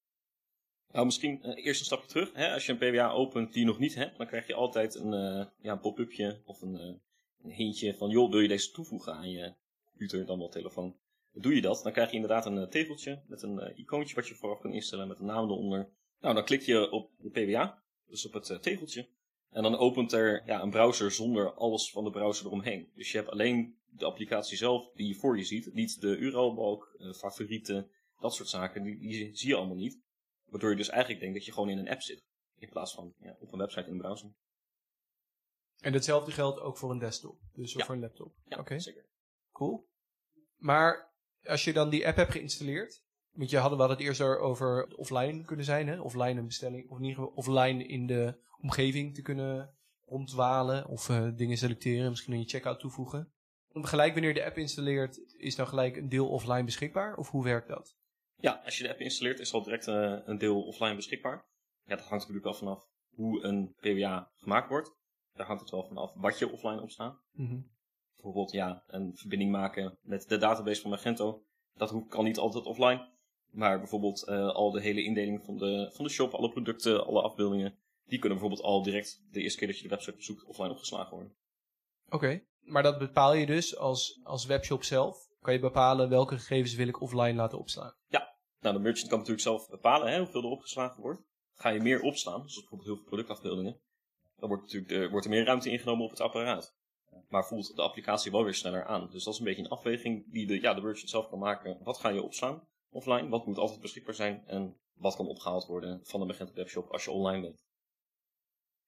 Nou, 0.97 1.09
misschien 1.09 1.41
uh, 1.43 1.65
eerst 1.65 1.81
een 1.81 1.87
stapje 1.87 2.09
terug. 2.09 2.33
Hè? 2.33 2.53
Als 2.53 2.67
je 2.67 2.73
een 2.73 2.79
PWA 2.79 3.11
opent 3.11 3.53
die 3.53 3.61
je 3.61 3.67
nog 3.67 3.79
niet 3.79 3.95
hebt, 3.95 4.17
dan 4.17 4.27
krijg 4.27 4.47
je 4.47 4.55
altijd 4.55 4.95
een, 4.95 5.13
uh, 5.13 5.45
ja, 5.59 5.77
pop-upje 5.77 6.41
of 6.45 6.63
een, 6.63 6.75
uh, 6.75 6.95
een 7.43 7.51
hintje 7.51 7.95
van, 7.95 8.11
joh, 8.11 8.31
wil 8.31 8.41
je 8.41 8.49
deze 8.49 8.71
toevoegen 8.71 9.15
aan 9.15 9.31
je 9.31 9.55
computer, 9.85 10.27
dan 10.27 10.39
wel 10.39 10.49
telefoon. 10.49 10.97
Doe 11.33 11.55
je 11.55 11.61
dat, 11.61 11.81
dan 11.83 11.93
krijg 11.93 12.09
je 12.09 12.15
inderdaad 12.15 12.47
een 12.47 12.71
tegeltje 12.71 13.23
met 13.27 13.43
een 13.43 13.79
icoontje 13.79 14.15
wat 14.15 14.29
je 14.29 14.35
vooraf 14.35 14.61
kan 14.61 14.73
instellen 14.73 15.09
met 15.09 15.19
een 15.19 15.27
naam 15.27 15.45
eronder. 15.45 15.89
Nou, 16.21 16.35
dan 16.35 16.45
klik 16.45 16.63
je 16.63 16.91
op 16.91 17.11
de 17.19 17.31
PWA, 17.31 17.83
dus 18.07 18.27
op 18.27 18.33
het 18.33 18.63
tegeltje. 18.63 19.09
En 19.51 19.63
dan 19.63 19.77
opent 19.77 20.13
er 20.13 20.43
ja, 20.47 20.63
een 20.63 20.71
browser 20.71 21.11
zonder 21.11 21.55
alles 21.55 21.91
van 21.91 22.05
de 22.05 22.11
browser 22.11 22.47
eromheen. 22.47 22.91
Dus 22.95 23.13
je 23.13 23.19
hebt 23.19 23.31
alleen 23.31 23.79
de 23.91 24.05
applicatie 24.05 24.57
zelf 24.57 24.93
die 24.95 25.09
je 25.09 25.15
voor 25.15 25.39
je 25.39 25.45
ziet. 25.45 25.75
Niet 25.75 26.01
de 26.01 26.17
URL-balk, 26.17 26.97
favorieten, 27.17 27.91
dat 28.21 28.35
soort 28.35 28.49
zaken, 28.49 28.83
die 28.83 29.37
zie 29.37 29.49
je 29.49 29.57
allemaal 29.57 29.77
niet. 29.77 30.05
Waardoor 30.47 30.71
je 30.71 30.77
dus 30.77 30.89
eigenlijk 30.89 31.21
denkt 31.21 31.37
dat 31.37 31.45
je 31.45 31.53
gewoon 31.53 31.69
in 31.69 31.79
een 31.79 31.89
app 31.89 32.03
zit. 32.03 32.25
In 32.59 32.69
plaats 32.69 32.95
van 32.95 33.15
ja, 33.19 33.37
op 33.41 33.53
een 33.53 33.59
website 33.59 33.87
in 33.87 33.93
een 33.93 33.99
browser. 33.99 34.31
En 35.81 35.93
datzelfde 35.93 36.31
geldt 36.31 36.61
ook 36.61 36.79
voor 36.79 36.91
een 36.91 36.99
desktop. 36.99 37.39
Dus 37.53 37.73
ja. 37.73 37.85
voor 37.85 37.95
een 37.95 38.01
laptop. 38.01 38.35
Ja, 38.45 38.59
okay. 38.59 38.79
zeker. 38.79 39.05
Cool. 39.53 39.89
Maar 40.57 41.15
als 41.43 41.65
je 41.65 41.73
dan 41.73 41.91
die 41.91 42.07
app 42.07 42.17
hebt 42.17 42.33
geïnstalleerd. 42.33 43.05
Want 43.31 43.51
je 43.51 43.59
hadden 43.59 43.79
we 43.79 43.85
het 43.85 44.01
eerst 44.01 44.21
over 44.21 44.97
offline 44.97 45.45
kunnen 45.45 45.65
zijn. 45.65 45.89
Hè? 45.89 46.01
Offline 46.01 46.41
een 46.41 46.47
bestelling. 46.47 46.91
Of 46.91 46.99
in 46.99 47.05
ieder 47.05 47.19
geval 47.19 47.37
offline 47.37 47.87
in 47.87 48.07
de 48.07 48.39
omgeving 48.61 49.15
te 49.15 49.23
kunnen 49.23 49.77
rondwalen. 50.05 50.87
Of 50.87 51.09
uh, 51.09 51.29
dingen 51.35 51.57
selecteren. 51.57 52.11
Misschien 52.11 52.33
in 52.33 52.41
je 52.41 52.49
checkout 52.49 52.81
toevoegen. 52.81 53.33
Gelijk 53.69 54.13
wanneer 54.13 54.31
je 54.31 54.41
de 54.41 54.45
app 54.45 54.57
installeert. 54.57 55.35
Is 55.37 55.57
dan 55.57 55.69
gelijk 55.69 55.97
een 55.97 56.09
deel 56.09 56.29
offline 56.29 56.65
beschikbaar? 56.65 57.17
Of 57.17 57.31
hoe 57.31 57.45
werkt 57.45 57.69
dat? 57.69 57.97
Ja, 58.37 58.61
als 58.65 58.77
je 58.77 58.83
de 58.83 58.91
app 58.91 59.01
installeert 59.01 59.39
is 59.39 59.53
al 59.53 59.63
direct 59.63 59.87
uh, 59.87 60.19
een 60.25 60.39
deel 60.39 60.63
offline 60.63 60.95
beschikbaar. 60.95 61.47
Ja, 61.85 61.97
dat 61.97 62.07
hangt 62.07 62.29
natuurlijk 62.29 62.45
wel 62.45 62.55
vanaf 62.55 62.87
hoe 63.15 63.45
een 63.45 63.75
PWA 63.81 64.31
gemaakt 64.37 64.69
wordt. 64.69 64.95
Daar 65.33 65.47
hangt 65.47 65.61
het 65.63 65.71
wel 65.71 65.85
vanaf 65.85 66.13
wat 66.15 66.39
je 66.39 66.53
offline 66.53 66.83
op 66.83 66.91
staat. 66.91 67.21
Mm 67.33 67.49
-hmm. 67.49 67.75
Bijvoorbeeld 68.15 68.53
ja, 68.53 68.83
een 68.87 69.17
verbinding 69.17 69.51
maken 69.51 69.99
met 70.03 70.29
de 70.29 70.39
database 70.39 70.81
van 70.81 70.91
Magento. 70.91 71.43
Dat 71.75 72.07
kan 72.09 72.25
niet 72.25 72.39
altijd 72.39 72.65
offline. 72.65 73.15
Maar 73.51 73.79
bijvoorbeeld 73.79 74.29
uh, 74.29 74.49
al 74.49 74.71
de 74.71 74.81
hele 74.81 75.03
indeling 75.03 75.45
van 75.45 75.57
de, 75.57 75.91
van 75.93 76.05
de 76.05 76.11
shop, 76.11 76.33
alle 76.33 76.51
producten, 76.51 77.07
alle 77.07 77.23
afbeeldingen. 77.23 77.79
Die 78.05 78.19
kunnen 78.19 78.39
bijvoorbeeld 78.39 78.69
al 78.69 78.83
direct 78.83 79.23
de 79.31 79.41
eerste 79.41 79.59
keer 79.59 79.69
dat 79.69 79.77
je 79.77 79.83
de 79.83 79.89
website 79.89 80.17
bezoekt 80.17 80.45
offline 80.45 80.71
opgeslagen 80.71 81.11
worden. 81.11 81.37
Oké, 82.07 82.15
okay. 82.15 82.47
maar 82.61 82.83
dat 82.83 82.99
bepaal 82.99 83.35
je 83.35 83.47
dus 83.47 83.77
als, 83.77 84.21
als 84.23 84.47
webshop 84.47 84.85
zelf? 84.85 85.29
Kan 85.41 85.53
je 85.53 85.61
bepalen 85.61 86.09
welke 86.09 86.39
gegevens 86.39 86.75
wil 86.75 86.89
ik 86.89 87.01
offline 87.01 87.35
laten 87.35 87.59
opslaan? 87.59 87.96
Nou, 88.67 88.79
de 88.79 88.85
merchant 88.85 89.09
kan 89.09 89.19
natuurlijk 89.19 89.47
zelf 89.47 89.69
bepalen 89.69 90.13
hè, 90.13 90.19
hoeveel 90.19 90.43
er 90.43 90.49
opgeslagen 90.49 91.03
wordt. 91.03 91.23
Ga 91.55 91.69
je 91.69 91.81
meer 91.81 92.01
opslaan, 92.01 92.39
zoals 92.39 92.55
bijvoorbeeld 92.55 92.89
heel 92.89 92.97
veel 92.97 93.07
productafbeeldingen, 93.07 93.81
dan 94.37 94.49
wordt, 94.49 94.63
natuurlijk 94.63 94.93
de, 94.93 95.09
wordt 95.09 95.27
er 95.27 95.33
meer 95.33 95.45
ruimte 95.45 95.71
ingenomen 95.71 96.05
op 96.05 96.11
het 96.11 96.21
apparaat. 96.21 96.75
Maar 97.29 97.47
voelt 97.47 97.77
de 97.77 97.83
applicatie 97.83 98.31
wel 98.31 98.45
weer 98.45 98.55
sneller 98.55 98.85
aan. 98.85 99.09
Dus 99.11 99.25
dat 99.25 99.33
is 99.33 99.39
een 99.39 99.45
beetje 99.45 99.63
een 99.63 99.69
afweging 99.69 100.33
die 100.33 100.47
de, 100.47 100.61
ja, 100.61 100.75
de 100.75 100.81
merchant 100.81 101.11
zelf 101.11 101.29
kan 101.29 101.39
maken. 101.39 101.79
Wat 101.83 101.99
ga 101.99 102.09
je 102.09 102.23
opslaan 102.23 102.69
offline? 102.91 103.29
Wat 103.29 103.47
moet 103.47 103.59
altijd 103.59 103.81
beschikbaar 103.81 104.15
zijn? 104.15 104.43
En 104.47 104.77
wat 104.95 105.17
kan 105.17 105.27
opgehaald 105.27 105.67
worden 105.67 106.01
van 106.03 106.21
de 106.21 106.27
Magento 106.27 106.55
webshop 106.55 106.91
als 106.91 107.05
je 107.05 107.11
online 107.11 107.43
bent? 107.43 107.65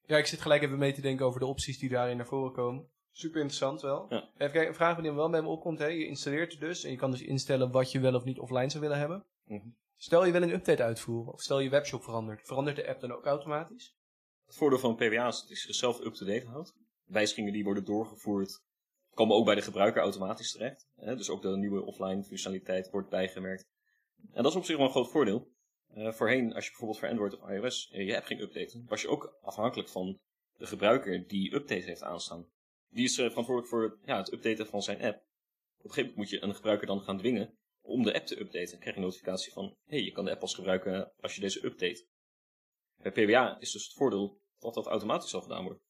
Ja, 0.06 0.16
ik 0.16 0.26
zit 0.26 0.40
gelijk 0.40 0.62
even 0.62 0.78
mee 0.78 0.92
te 0.92 1.00
denken 1.00 1.26
over 1.26 1.40
de 1.40 1.46
opties 1.46 1.78
die 1.78 1.88
daarin 1.88 2.16
naar 2.16 2.26
voren 2.26 2.52
komen. 2.52 2.88
Super 3.12 3.40
interessant 3.40 3.80
wel. 3.80 4.06
Ja. 4.08 4.16
Even 4.16 4.52
kijken, 4.52 4.68
een 4.68 4.74
vraag 4.74 5.00
die 5.00 5.12
wel 5.12 5.30
bij 5.30 5.42
me 5.42 5.48
opkomt. 5.48 5.78
Hè. 5.78 5.86
Je 5.86 6.06
installeert 6.06 6.50
het 6.50 6.60
dus 6.60 6.84
en 6.84 6.90
je 6.90 6.96
kan 6.96 7.10
dus 7.10 7.22
instellen 7.22 7.70
wat 7.70 7.92
je 7.92 8.00
wel 8.00 8.14
of 8.14 8.24
niet 8.24 8.38
offline 8.38 8.70
zou 8.70 8.82
willen 8.82 8.98
hebben. 8.98 9.24
Mhm. 9.48 9.68
Stel 9.96 10.24
je 10.24 10.32
wil 10.32 10.42
een 10.42 10.52
update 10.52 10.82
uitvoeren 10.82 11.32
of 11.32 11.40
stel 11.40 11.60
je 11.60 11.70
webshop 11.70 12.02
verandert. 12.02 12.46
Verandert 12.46 12.76
de 12.76 12.88
app 12.88 13.00
dan 13.00 13.12
ook 13.12 13.24
automatisch? 13.24 13.96
Het 14.46 14.56
voordeel 14.56 14.78
van 14.78 14.94
PWA 14.94 15.26
is 15.26 15.38
dat 15.38 15.48
hij 15.48 15.56
zichzelf 15.56 16.00
up-to-date 16.00 16.46
houdt. 16.46 16.74
Wijzigingen 17.04 17.52
die 17.52 17.64
worden 17.64 17.84
doorgevoerd, 17.84 18.62
komen 19.14 19.36
ook 19.36 19.44
bij 19.44 19.54
de 19.54 19.62
gebruiker 19.62 20.02
automatisch 20.02 20.52
terecht. 20.52 20.88
Dus 20.94 21.30
ook 21.30 21.42
de 21.42 21.56
nieuwe 21.56 21.84
offline 21.84 22.24
functionaliteit 22.24 22.90
wordt 22.90 23.08
bijgewerkt. 23.08 23.66
En 24.32 24.42
dat 24.42 24.52
is 24.52 24.58
op 24.58 24.64
zich 24.64 24.76
wel 24.76 24.84
een 24.84 24.92
groot 24.92 25.10
voordeel. 25.10 25.52
Eh, 25.88 26.12
voorheen, 26.12 26.54
als 26.54 26.64
je 26.64 26.70
bijvoorbeeld 26.70 27.00
voor 27.00 27.08
Android 27.08 27.40
of 27.40 27.50
iOS 27.50 27.90
eh, 27.90 28.06
je 28.06 28.16
app 28.16 28.24
ging 28.24 28.40
updaten, 28.40 28.84
was 28.86 29.02
je 29.02 29.08
ook 29.08 29.38
afhankelijk 29.40 29.88
van 29.88 30.18
de 30.56 30.66
gebruiker 30.66 31.26
die 31.26 31.54
update 31.54 31.84
heeft 31.84 32.02
aanstaan. 32.02 32.48
Die 32.88 33.04
is 33.04 33.18
eh, 33.18 33.28
verantwoordelijk 33.28 33.68
voor 33.68 33.98
ja, 34.04 34.16
het 34.16 34.32
updaten 34.32 34.66
van 34.66 34.82
zijn 34.82 35.02
app. 35.02 35.16
Op 35.16 35.84
een 35.84 35.90
gegeven 35.90 36.00
moment 36.00 36.16
moet 36.16 36.30
je 36.30 36.42
een 36.42 36.54
gebruiker 36.54 36.86
dan 36.86 37.00
gaan 37.00 37.18
dwingen 37.18 37.57
om 37.88 38.02
de 38.02 38.14
app 38.14 38.26
te 38.26 38.40
updaten. 38.40 38.78
Krijg 38.78 38.94
je 38.94 39.00
een 39.00 39.06
notificatie 39.06 39.52
van, 39.52 39.64
hé, 39.64 39.96
hey, 39.96 40.04
je 40.04 40.12
kan 40.12 40.24
de 40.24 40.30
app 40.30 40.40
pas 40.40 40.54
gebruiken 40.54 41.12
als 41.20 41.34
je 41.34 41.40
deze 41.40 41.64
update. 41.64 42.06
Bij 42.96 43.12
PWA 43.12 43.60
is 43.60 43.72
dus 43.72 43.84
het 43.84 43.92
voordeel 43.92 44.40
dat 44.58 44.74
dat 44.74 44.86
automatisch 44.86 45.34
al 45.34 45.40
gedaan 45.40 45.64
wordt. 45.64 45.80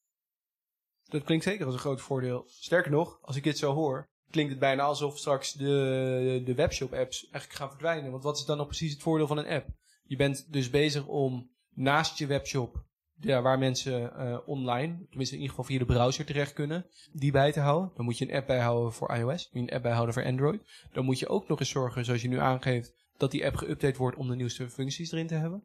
Dat 1.03 1.23
klinkt 1.23 1.45
zeker 1.45 1.65
als 1.65 1.75
een 1.75 1.81
groot 1.81 2.01
voordeel. 2.01 2.45
Sterker 2.47 2.91
nog, 2.91 3.19
als 3.23 3.37
ik 3.37 3.45
dit 3.45 3.59
zo 3.59 3.75
hoor, 3.75 4.11
klinkt 4.31 4.51
het 4.51 4.61
bijna 4.61 4.83
alsof 4.83 5.19
straks 5.19 5.53
de, 5.53 6.43
de 6.45 6.55
webshop-apps 6.55 7.23
eigenlijk 7.23 7.53
gaan 7.53 7.69
verdwijnen. 7.69 8.11
Want 8.11 8.23
wat 8.23 8.39
is 8.39 8.45
dan 8.45 8.57
nog 8.57 8.67
precies 8.67 8.93
het 8.93 9.03
voordeel 9.03 9.27
van 9.27 9.39
een 9.39 9.47
app? 9.47 9.69
Je 10.03 10.17
bent 10.17 10.53
dus 10.53 10.71
bezig 10.71 11.07
om 11.07 11.51
naast 11.75 12.19
je 12.19 12.27
webshop, 12.27 12.85
waar 13.21 13.59
mensen 13.59 14.17
eh, 14.17 14.39
online, 14.47 15.07
tenminste 15.09 15.35
in 15.35 15.41
ieder 15.41 15.57
geval 15.57 15.65
via 15.65 15.79
de 15.79 15.85
browser 15.85 16.25
terecht 16.25 16.53
kunnen, 16.53 16.87
die 17.13 17.33
bij 17.33 17.53
te 17.53 17.61
houden. 17.61 17.91
Dan 17.95 18.05
moet 18.05 18.19
je 18.19 18.29
een 18.29 18.37
app 18.37 18.47
bijhouden 18.47 18.93
voor 18.93 19.15
iOS, 19.15 19.49
een 19.53 19.71
app 19.71 19.83
bijhouden 19.83 20.15
voor 20.15 20.25
Android. 20.25 20.61
Dan 20.93 21.05
moet 21.05 21.19
je 21.19 21.29
ook 21.29 21.49
nog 21.49 21.61
eens 21.61 21.69
zorgen, 21.69 22.05
zoals 22.05 22.23
je 22.23 22.29
nu 22.29 22.39
aangeeft, 22.39 22.95
dat 23.17 23.31
die 23.31 23.47
app 23.47 23.65
geüpdate 23.65 23.97
wordt 23.97 24.17
om 24.17 24.29
de 24.29 24.37
nieuwste 24.37 24.71
functies 24.71 25.13
erin 25.13 25.27
te 25.27 25.35
hebben. 25.35 25.65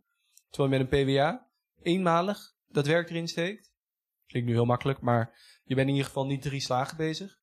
Terwijl 0.49 0.79
met 0.79 0.91
een 0.91 1.05
PWA 1.05 1.47
eenmalig 1.81 2.53
dat 2.67 2.87
werk 2.87 3.09
erin 3.09 3.27
steekt. 3.27 3.71
Klinkt 4.27 4.47
nu 4.47 4.53
heel 4.53 4.65
makkelijk, 4.65 5.01
maar 5.01 5.33
je 5.63 5.75
bent 5.75 5.87
in 5.87 5.93
ieder 5.93 6.07
geval 6.07 6.25
niet 6.25 6.41
drie 6.41 6.61
slagen 6.61 6.97
bezig. 6.97 7.41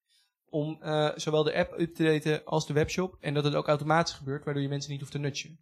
Om 0.48 0.82
eh, 0.82 1.10
zowel 1.14 1.42
de 1.42 1.54
app 1.54 1.80
up 1.80 1.94
te 1.94 2.04
daten 2.04 2.44
als 2.44 2.66
de 2.66 2.72
webshop. 2.72 3.16
En 3.20 3.34
dat 3.34 3.44
het 3.44 3.54
ook 3.54 3.68
automatisch 3.68 4.14
gebeurt, 4.14 4.44
waardoor 4.44 4.62
je 4.62 4.68
mensen 4.68 4.90
niet 4.90 5.00
hoeft 5.00 5.12
te 5.12 5.18
nudgen. 5.18 5.58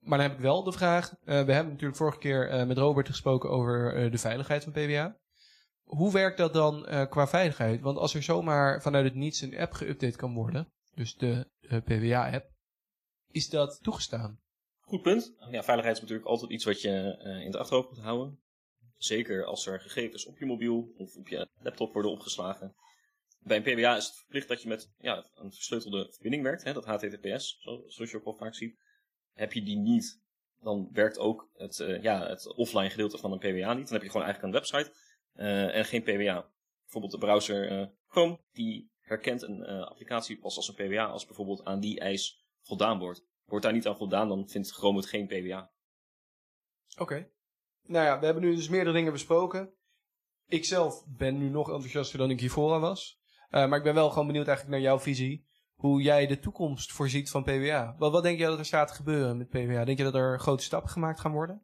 Maar 0.00 0.18
dan 0.18 0.28
heb 0.28 0.36
ik 0.36 0.42
wel 0.42 0.62
de 0.62 0.72
vraag. 0.72 1.10
eh, 1.10 1.44
we 1.44 1.52
hebben 1.52 1.72
natuurlijk 1.72 1.96
vorige 1.96 2.18
keer 2.18 2.48
eh, 2.48 2.66
met 2.66 2.78
Robert 2.78 3.08
gesproken 3.08 3.50
over 3.50 3.94
eh, 3.94 4.10
de 4.10 4.18
veiligheid 4.18 4.64
van 4.64 4.72
PWA. 4.72 5.18
Hoe 5.82 6.12
werkt 6.12 6.38
dat 6.38 6.52
dan 6.52 6.86
qua 7.08 7.26
veiligheid? 7.28 7.80
Want 7.80 7.98
als 7.98 8.14
er 8.14 8.22
zomaar 8.22 8.82
vanuit 8.82 9.04
het 9.04 9.14
niets 9.14 9.40
een 9.40 9.58
app 9.58 9.72
geüpdate 9.82 10.16
kan 10.16 10.34
worden, 10.34 10.72
dus 10.94 11.14
de, 11.14 11.48
PWA-app, 11.84 12.50
is 13.30 13.48
dat 13.48 13.78
toegestaan? 13.82 14.40
Goed 14.80 15.02
punt. 15.02 15.34
Ja, 15.50 15.62
veiligheid 15.62 15.96
is 15.96 16.00
natuurlijk 16.02 16.28
altijd 16.28 16.50
iets 16.50 16.64
wat 16.64 16.80
je 16.80 16.88
in 17.24 17.46
het 17.46 17.56
achterhoofd 17.56 17.88
moet 17.88 17.98
houden. 17.98 18.40
Zeker 18.96 19.44
als 19.44 19.66
er 19.66 19.80
gegevens 19.80 20.26
op 20.26 20.38
je 20.38 20.46
mobiel 20.46 20.92
of 20.96 21.14
op 21.16 21.28
je 21.28 21.48
laptop 21.62 21.92
worden 21.92 22.10
opgeslagen. 22.10 22.74
Bij 23.40 23.56
een 23.56 23.62
PWA 23.62 23.96
is 23.96 24.06
het 24.06 24.16
verplicht 24.16 24.48
dat 24.48 24.62
je 24.62 24.68
met 24.68 24.92
ja, 24.98 25.26
een 25.34 25.52
versleutelde 25.52 26.08
verbinding 26.10 26.42
werkt, 26.42 26.64
hè, 26.64 26.72
dat 26.72 26.84
HTTPS, 26.84 27.56
zo- 27.60 27.82
zoals 27.86 28.10
je 28.10 28.16
ook 28.16 28.24
wel 28.24 28.36
vaak 28.36 28.54
ziet. 28.54 28.78
Heb 29.32 29.52
je 29.52 29.62
die 29.62 29.76
niet, 29.76 30.22
dan 30.60 30.88
werkt 30.92 31.18
ook 31.18 31.50
het, 31.54 31.80
eh, 31.80 32.02
ja, 32.02 32.26
het 32.28 32.54
offline 32.54 32.90
gedeelte 32.90 33.18
van 33.18 33.32
een 33.32 33.38
PWA 33.38 33.74
niet. 33.74 33.84
Dan 33.84 33.92
heb 33.92 34.02
je 34.02 34.10
gewoon 34.10 34.26
eigenlijk 34.26 34.42
een 34.42 34.60
website 34.60 34.94
eh, 35.32 35.76
en 35.76 35.84
geen 35.84 36.02
PWA. 36.02 36.50
Bijvoorbeeld 36.82 37.12
de 37.12 37.26
browser 37.26 37.70
eh, 37.70 37.86
Chrome, 38.08 38.40
die 38.52 38.90
herkent 39.00 39.42
een 39.42 39.64
applicatie 39.64 40.38
pas 40.38 40.56
als 40.56 40.68
een 40.68 40.74
PWA 40.74 41.04
als 41.06 41.26
bijvoorbeeld 41.26 41.64
aan 41.64 41.80
die 41.80 42.00
eis 42.00 42.44
voldaan 42.62 42.98
wordt. 42.98 43.24
Wordt 43.44 43.64
daar 43.64 43.74
niet 43.74 43.86
aan 43.86 43.96
voldaan, 43.96 44.28
dan 44.28 44.48
vindt 44.48 44.72
Chrome 44.72 44.98
het 44.98 45.06
geen 45.06 45.26
PWA. 45.26 45.70
Oké. 46.98 47.30
Nou 47.82 48.04
ja, 48.04 48.18
we 48.18 48.24
hebben 48.24 48.42
nu 48.42 48.54
dus 48.54 48.68
meerdere 48.68 48.96
dingen 48.96 49.12
besproken. 49.12 49.74
Ik 50.46 50.64
zelf 50.64 51.04
ben 51.06 51.38
nu 51.38 51.48
nog 51.48 51.70
enthousiaster 51.70 52.18
dan 52.18 52.30
ik 52.30 52.40
hiervoor 52.40 52.74
aan 52.74 52.80
was. 52.80 53.20
Maar 53.50 53.76
ik 53.76 53.82
ben 53.82 53.94
wel 53.94 54.10
gewoon 54.10 54.26
benieuwd 54.26 54.46
eigenlijk 54.46 54.76
naar 54.76 54.86
jouw 54.86 55.00
visie. 55.00 55.49
Hoe 55.80 56.02
jij 56.02 56.26
de 56.26 56.38
toekomst 56.38 56.92
voorziet 56.92 57.30
van 57.30 57.42
PWA. 57.42 57.94
Wat, 57.98 58.12
wat 58.12 58.22
denk 58.22 58.38
je 58.38 58.44
dat 58.44 58.58
er 58.58 58.64
staat 58.64 58.88
te 58.88 58.94
gebeuren 58.94 59.36
met 59.36 59.48
PWA? 59.48 59.84
Denk 59.84 59.98
je 59.98 60.04
dat 60.04 60.14
er 60.14 60.40
grote 60.40 60.62
stappen 60.62 60.90
gemaakt 60.90 61.20
gaan 61.20 61.32
worden? 61.32 61.62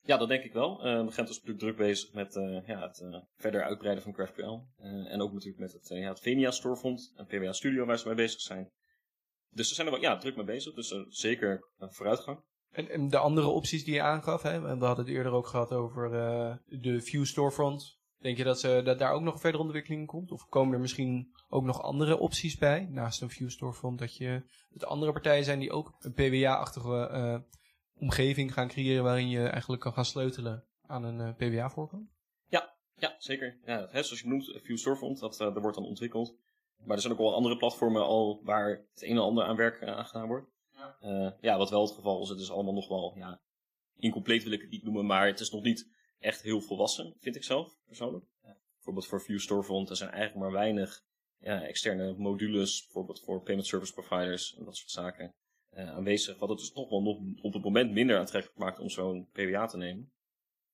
Ja, 0.00 0.16
dat 0.16 0.28
denk 0.28 0.44
ik 0.44 0.52
wel. 0.52 0.86
Uh, 0.86 1.04
Magento 1.04 1.30
is 1.30 1.40
natuurlijk 1.40 1.58
druk 1.58 1.76
bezig 1.76 2.12
met 2.12 2.36
eh, 2.36 2.66
ja, 2.66 2.80
het 2.80 3.00
eh, 3.00 3.20
verder 3.36 3.62
uitbreiden 3.62 4.02
van 4.02 4.14
GraphQL. 4.14 4.66
Eh, 4.76 5.12
en 5.12 5.20
ook 5.20 5.32
natuurlijk 5.32 5.58
met 5.58 5.72
het, 5.72 5.88
ja, 5.88 6.08
het 6.08 6.20
Venia 6.20 6.50
Storefront 6.50 7.12
en 7.16 7.26
PWA 7.26 7.52
Studio 7.52 7.84
waar 7.84 7.98
ze 7.98 8.06
mee 8.06 8.16
bezig 8.16 8.40
zijn. 8.40 8.72
Dus 9.50 9.68
ze 9.68 9.74
zijn 9.74 9.86
er 9.86 9.92
wel 9.92 10.02
ja, 10.02 10.16
druk 10.16 10.36
mee 10.36 10.44
bezig, 10.44 10.74
dus 10.74 10.94
zeker 11.08 11.68
een 11.78 11.92
vooruitgang. 11.92 12.40
En, 12.70 12.88
en 12.88 13.08
de 13.08 13.18
andere 13.18 13.46
opties 13.46 13.84
die 13.84 13.94
je 13.94 14.02
aangaf, 14.02 14.42
hè? 14.42 14.60
we 14.60 14.84
hadden 14.84 15.04
het 15.04 15.14
eerder 15.14 15.32
ook 15.32 15.46
gehad 15.46 15.72
over 15.72 16.10
de 16.66 17.00
View 17.00 17.24
Storefront. 17.24 17.95
Denk 18.18 18.36
je 18.36 18.44
dat, 18.44 18.60
ze, 18.60 18.80
dat 18.84 18.98
daar 18.98 19.12
ook 19.12 19.22
nog 19.22 19.40
verdere 19.40 19.62
ontwikkeling 19.62 20.00
in 20.00 20.06
komt? 20.06 20.32
Of 20.32 20.48
komen 20.48 20.74
er 20.74 20.80
misschien 20.80 21.34
ook 21.48 21.64
nog 21.64 21.82
andere 21.82 22.18
opties 22.18 22.56
bij, 22.56 22.86
naast 22.90 23.22
een 23.22 23.30
View 23.30 23.50
Storefront, 23.50 23.98
dat, 23.98 24.16
je, 24.16 24.42
dat 24.70 24.82
er 24.82 24.88
andere 24.88 25.12
partijen 25.12 25.44
zijn 25.44 25.58
die 25.58 25.72
ook 25.72 25.96
een 25.98 26.12
PWA-achtige 26.12 27.08
eh, 27.08 27.38
omgeving 27.98 28.52
gaan 28.52 28.68
creëren 28.68 29.04
waarin 29.04 29.28
je 29.28 29.48
eigenlijk 29.48 29.82
kan 29.82 29.92
gaan 29.92 30.04
sleutelen 30.04 30.64
aan 30.86 31.04
een 31.04 31.20
eh, 31.20 31.34
PWA-voorkant? 31.36 32.14
Ja, 32.98 33.14
zeker. 33.18 33.58
Ja, 33.64 33.88
hè, 33.90 34.02
zoals 34.02 34.20
je 34.20 34.28
benoemt, 34.28 34.58
View 34.62 34.76
Storefront, 34.76 35.18
dat, 35.18 35.40
eh, 35.40 35.54
dat 35.54 35.62
wordt 35.62 35.76
dan 35.76 35.86
ontwikkeld. 35.86 36.36
Maar 36.84 36.96
er 36.96 37.02
zijn 37.02 37.12
ook 37.12 37.18
wel 37.18 37.34
andere 37.34 37.56
platformen 37.56 38.02
al 38.02 38.40
waar 38.44 38.68
het 38.68 39.02
een 39.02 39.10
en 39.10 39.22
ander 39.22 39.44
aan 39.44 39.56
werk 39.56 39.82
aan 39.84 40.04
gedaan 40.04 40.28
wordt. 40.28 40.50
Ja. 40.72 40.96
Eh, 41.00 41.32
ja, 41.40 41.58
wat 41.58 41.70
wel 41.70 41.82
het 41.82 41.94
geval 41.94 42.22
is, 42.22 42.28
het 42.28 42.38
is 42.38 42.50
allemaal 42.50 42.74
nog 42.74 42.88
wel, 42.88 43.12
ja, 43.16 43.40
incompleet 43.96 44.42
wil 44.42 44.52
ik 44.52 44.60
het 44.60 44.70
niet 44.70 44.82
noemen, 44.82 45.06
maar 45.06 45.26
het 45.26 45.40
is 45.40 45.50
nog 45.50 45.62
niet 45.62 45.94
echt 46.18 46.42
heel 46.42 46.60
volwassen, 46.60 47.14
vind 47.18 47.36
ik 47.36 47.44
zelf, 47.44 47.76
persoonlijk. 47.86 48.24
Bijvoorbeeld 48.74 49.06
voor 49.06 49.22
View 49.22 49.38
Storefront, 49.38 49.90
er 49.90 49.96
zijn 49.96 50.10
eigenlijk 50.10 50.40
maar 50.40 50.52
weinig 50.52 51.04
ja, 51.38 51.62
externe 51.62 52.14
modules, 52.16 52.82
bijvoorbeeld 52.82 53.20
voor 53.20 53.42
payment 53.42 53.66
service 53.66 53.92
providers 53.92 54.56
en 54.56 54.64
dat 54.64 54.76
soort 54.76 54.90
zaken, 54.90 55.34
eh, 55.70 55.90
aanwezig. 55.90 56.38
Wat 56.38 56.48
het 56.48 56.58
dus 56.58 56.72
nog 56.72 56.88
wel 56.88 57.02
nog 57.02 57.18
op 57.42 57.52
het 57.52 57.62
moment 57.62 57.92
minder 57.92 58.18
aantrekkelijk 58.18 58.58
maakt 58.58 58.78
om 58.78 58.90
zo'n 58.90 59.28
PWA 59.32 59.66
te 59.66 59.76
nemen. 59.76 60.12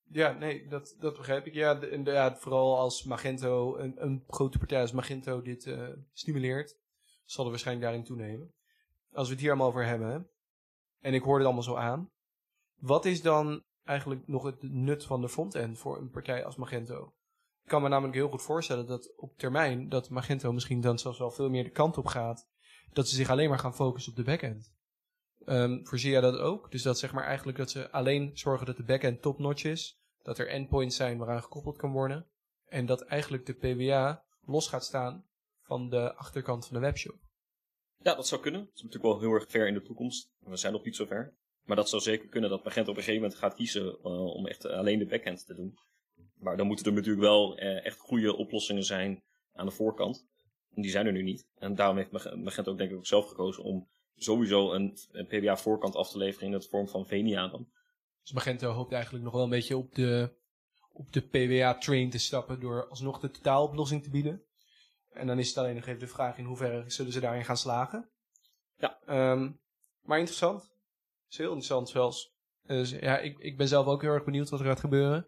Ja, 0.09 0.31
nee, 0.31 0.67
dat, 0.67 0.95
dat 0.99 1.17
begrijp 1.17 1.45
ik. 1.45 1.53
Ja, 1.53 1.79
ja, 2.03 2.35
vooral 2.35 2.77
als 2.77 3.03
Magento, 3.03 3.77
een, 3.77 4.03
een 4.03 4.23
grote 4.27 4.57
partij 4.57 4.81
als 4.81 4.91
Magento 4.91 5.41
dit 5.41 5.65
eh, 5.65 5.89
stimuleert, 6.13 6.77
zal 7.25 7.43
er 7.43 7.49
waarschijnlijk 7.49 7.85
daarin 7.85 8.05
toenemen. 8.05 8.53
Als 9.11 9.27
we 9.27 9.33
het 9.33 9.41
hier 9.41 9.51
allemaal 9.51 9.67
over 9.67 9.85
hebben, 9.85 10.07
hè, 10.07 10.19
en 10.99 11.13
ik 11.13 11.21
hoor 11.21 11.35
het 11.35 11.45
allemaal 11.45 11.63
zo 11.63 11.75
aan, 11.75 12.11
wat 12.79 13.05
is 13.05 13.21
dan 13.21 13.63
eigenlijk 13.83 14.27
nog 14.27 14.43
het 14.43 14.61
nut 14.61 15.05
van 15.05 15.21
de 15.21 15.29
frontend 15.29 15.79
voor 15.79 15.97
een 15.97 16.09
partij 16.09 16.45
als 16.45 16.55
Magento? 16.55 17.13
Ik 17.63 17.69
kan 17.69 17.81
me 17.81 17.87
namelijk 17.87 18.15
heel 18.15 18.29
goed 18.29 18.41
voorstellen 18.41 18.85
dat 18.85 19.13
op 19.15 19.37
termijn 19.37 19.89
dat 19.89 20.09
Magento 20.09 20.51
misschien 20.51 20.81
dan 20.81 20.99
zelfs 20.99 21.19
wel 21.19 21.31
veel 21.31 21.49
meer 21.49 21.63
de 21.63 21.69
kant 21.69 21.97
op 21.97 22.05
gaat, 22.05 22.47
dat 22.93 23.07
ze 23.07 23.15
zich 23.15 23.29
alleen 23.29 23.49
maar 23.49 23.59
gaan 23.59 23.75
focussen 23.75 24.11
op 24.11 24.17
de 24.17 24.23
backend. 24.23 24.73
Ehm 25.45 25.83
voorzie 25.83 26.11
jij 26.11 26.21
dat 26.21 26.37
ook? 26.37 26.71
Dus 26.71 26.81
dat 26.81 26.99
zeg 26.99 27.13
maar 27.13 27.23
eigenlijk 27.23 27.57
dat 27.57 27.71
ze 27.71 27.91
alleen 27.91 28.31
zorgen 28.33 28.65
dat 28.65 28.77
de 28.77 28.83
backend 28.83 29.21
top-notch 29.21 29.63
is, 29.63 30.01
dat 30.21 30.37
er 30.37 30.47
endpoints 30.47 30.95
zijn 30.95 31.17
waaraan 31.17 31.43
gekoppeld 31.43 31.77
kan 31.77 31.91
worden, 31.91 32.27
en 32.65 32.85
dat 32.85 33.01
eigenlijk 33.01 33.45
de 33.45 33.53
PWA 33.53 34.23
los 34.45 34.67
gaat 34.67 34.85
staan 34.85 35.25
van 35.61 35.89
de 35.89 36.15
achterkant 36.15 36.65
van 36.65 36.75
de 36.75 36.81
webshop. 36.81 37.19
Ja, 37.97 38.15
dat 38.15 38.27
zou 38.27 38.41
kunnen. 38.41 38.65
Dat 38.65 38.75
is 38.75 38.81
natuurlijk 38.81 39.13
wel 39.13 39.19
heel 39.19 39.31
erg 39.31 39.49
ver 39.49 39.67
in 39.67 39.73
de 39.73 39.81
toekomst. 39.81 40.31
We 40.39 40.57
zijn 40.57 40.73
nog 40.73 40.83
niet 40.83 40.95
zo 40.95 41.05
ver. 41.05 41.35
Maar 41.65 41.75
dat 41.75 41.89
zou 41.89 42.01
zeker 42.01 42.27
kunnen 42.27 42.49
dat 42.49 42.63
Magento 42.63 42.91
op 42.91 42.97
een 42.97 43.03
gegeven 43.03 43.21
moment 43.21 43.39
gaat 43.39 43.53
kiezen 43.55 43.97
eh, 44.03 44.25
om 44.35 44.47
echt 44.47 44.65
alleen 44.65 44.99
de 44.99 45.05
backend 45.05 45.45
te 45.45 45.53
doen. 45.55 45.77
Maar 46.39 46.57
dan 46.57 46.67
moeten 46.67 46.85
er 46.85 46.93
natuurlijk 46.93 47.21
wel 47.23 47.57
eh, 47.57 47.85
echt 47.85 47.99
goede 47.99 48.35
oplossingen 48.35 48.83
zijn 48.83 49.23
aan 49.53 49.65
de 49.65 49.71
voorkant. 49.71 50.25
En 50.75 50.81
die 50.81 50.91
zijn 50.91 51.05
er 51.05 51.11
nu 51.11 51.23
niet. 51.23 51.47
En 51.55 51.75
daarom 51.75 51.97
heeft 51.97 52.11
Mag- 52.11 52.35
Magento 52.35 52.71
ook 52.71 52.77
denk 52.77 52.91
ik 52.91 52.97
ook 52.97 53.05
zelf 53.05 53.27
gekozen 53.27 53.63
om 53.63 53.89
sowieso 54.15 54.73
een, 54.73 54.97
een 55.11 55.27
PBA 55.27 55.57
voorkant 55.57 55.95
af 55.95 56.11
te 56.11 56.17
leveren 56.17 56.47
in 56.47 56.53
het 56.53 56.67
vorm 56.67 56.87
van 56.87 57.05
Venia 57.07 57.47
dan. 57.47 57.67
Dus 58.21 58.31
Magento 58.31 58.71
hoopt 58.71 58.91
eigenlijk 58.93 59.23
nog 59.23 59.33
wel 59.33 59.43
een 59.43 59.49
beetje 59.49 59.77
op 59.77 59.95
de, 59.95 60.35
op 60.91 61.13
de 61.13 61.21
PWA-train 61.21 62.09
te 62.09 62.17
stappen 62.17 62.59
door 62.59 62.87
alsnog 62.89 63.19
de 63.19 63.31
totaaloplossing 63.31 64.03
te 64.03 64.09
bieden. 64.09 64.43
En 65.09 65.27
dan 65.27 65.39
is 65.39 65.47
het 65.47 65.57
alleen 65.57 65.75
nog 65.75 65.85
even 65.85 65.99
de 65.99 66.07
vraag 66.07 66.37
in 66.37 66.45
hoeverre 66.45 66.83
zullen 66.89 67.11
ze 67.11 67.19
daarin 67.19 67.45
gaan 67.45 67.57
slagen. 67.57 68.09
Ja. 68.77 68.99
Ehm, 69.05 69.51
maar 70.01 70.17
interessant. 70.19 70.72
Heel 71.37 71.47
interessant 71.47 71.89
zelfs. 71.89 72.33
Dus 72.65 72.89
ja, 72.89 73.17
ik, 73.17 73.39
ik 73.39 73.57
ben 73.57 73.67
zelf 73.67 73.85
ook 73.85 74.01
heel 74.01 74.11
erg 74.11 74.23
benieuwd 74.23 74.49
wat 74.49 74.59
er 74.59 74.65
gaat 74.65 74.79
gebeuren. 74.79 75.27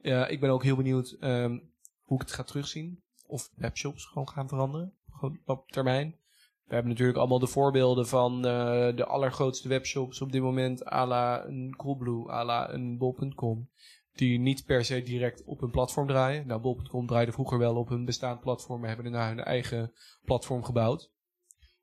Ja, 0.00 0.26
ik 0.26 0.40
ben 0.40 0.50
ook 0.50 0.62
heel 0.62 0.76
benieuwd 0.76 1.16
ehm, 1.20 1.58
hoe 2.02 2.20
ik 2.20 2.26
het 2.26 2.32
ga 2.32 2.42
terugzien. 2.42 3.02
Of 3.26 3.50
webshops 3.54 4.04
gewoon 4.04 4.28
gaan 4.28 4.48
veranderen. 4.48 4.94
Gewoon 5.10 5.40
op 5.44 5.70
termijn. 5.70 6.16
We 6.66 6.74
hebben 6.74 6.92
natuurlijk 6.92 7.18
allemaal 7.18 7.38
de 7.38 7.46
voorbeelden 7.46 8.06
van 8.08 8.36
eh, 8.36 8.96
de 8.96 9.04
allergrootste 9.04 9.68
webshops 9.68 10.20
op 10.20 10.32
dit 10.32 10.42
moment. 10.42 10.86
à 10.92 11.06
la 11.06 11.44
een 11.44 11.74
Coolblue, 11.76 12.30
à 12.30 12.44
la 12.44 12.72
een 12.72 12.98
bol.com. 12.98 13.70
Die 14.12 14.38
niet 14.38 14.64
per 14.64 14.84
se 14.84 15.02
direct 15.02 15.44
op 15.44 15.60
hun 15.60 15.70
platform 15.70 16.06
draaien. 16.06 16.46
Nou, 16.46 16.60
bol.com 16.60 17.06
draaide 17.06 17.32
vroeger 17.32 17.58
wel 17.58 17.76
op 17.76 17.88
hun 17.88 18.04
bestaand 18.04 18.40
platform. 18.40 18.80
Maar 18.80 18.88
hebben 18.88 19.12
daarna 19.12 19.28
hun 19.28 19.44
eigen 19.44 19.92
platform 20.24 20.64
gebouwd. 20.64 21.10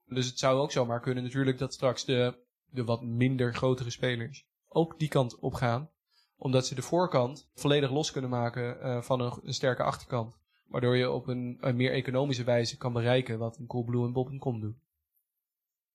Dus 0.05 0.25
het 0.25 0.39
zou 0.39 0.59
ook 0.59 0.71
zomaar 0.71 1.01
kunnen 1.01 1.23
natuurlijk 1.23 1.57
dat 1.57 1.73
straks 1.73 2.05
de, 2.05 2.43
de 2.73 2.83
wat 2.83 3.03
minder 3.03 3.53
grotere 3.53 3.89
spelers 3.89 4.45
ook 4.73 4.99
die 4.99 5.07
kant 5.07 5.39
op 5.39 5.53
gaan. 5.53 5.89
Omdat 6.37 6.67
ze 6.67 6.75
de 6.75 6.81
voorkant 6.81 7.49
volledig 7.53 7.91
los 7.91 8.11
kunnen 8.11 8.29
maken 8.29 8.81
eh, 8.81 9.01
van 9.01 9.19
een, 9.19 9.53
sterke 9.53 9.83
achterkant. 9.83 10.35
Waardoor 10.67 10.97
je 10.97 11.11
op 11.11 11.27
een, 11.27 11.59
meer 11.73 11.91
economische 11.91 12.43
wijze 12.43 12.77
kan 12.77 12.93
bereiken 12.93 13.39
wat 13.39 13.57
een 13.57 13.67
Coolblue 13.67 14.05
en 14.05 14.13
Bob.com 14.13 14.59
doen. 14.59 14.81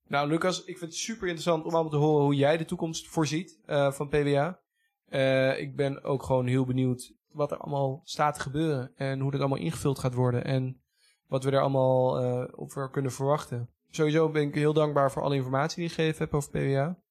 Nou, 0.06 0.28
Lucas, 0.28 0.64
ik 0.64 0.78
vind 0.78 0.90
het 0.90 1.00
super 1.00 1.22
interessant 1.22 1.64
om 1.64 1.72
allemaal 1.72 1.90
te 1.90 1.96
horen 1.96 2.24
hoe 2.24 2.34
jij 2.34 2.56
de 2.56 2.64
toekomst 2.64 3.08
voorziet 3.08 3.58
uh, 3.66 3.92
van 3.92 4.08
PWA. 4.08 4.60
Uh, 5.08 5.60
ik 5.60 5.76
ben 5.76 6.04
ook 6.04 6.22
gewoon 6.22 6.46
heel 6.46 6.64
benieuwd 6.64 7.14
wat 7.28 7.50
er 7.50 7.58
allemaal 7.58 8.00
staat 8.04 8.34
te 8.34 8.40
gebeuren. 8.40 8.92
En 8.96 9.20
hoe 9.20 9.30
dat 9.30 9.40
allemaal 9.40 9.58
ingevuld 9.58 9.98
gaat 9.98 10.14
worden. 10.14 10.44
En 10.44 10.80
wat 11.26 11.44
we 11.44 11.50
er 11.50 11.60
allemaal 11.60 12.46
op 12.46 12.88
kunnen 12.92 13.12
verwachten. 13.12 13.70
Sowieso 13.90 14.30
ben 14.30 14.42
ik 14.42 14.54
heel 14.54 14.72
dankbaar 14.72 15.12
voor 15.12 15.22
alle 15.22 15.34
informatie 15.34 15.76
die 15.76 15.88
je 15.88 15.94
gegeven 15.94 16.18
hebt 16.18 16.32
over 16.32 16.50
PWA. 16.50 17.02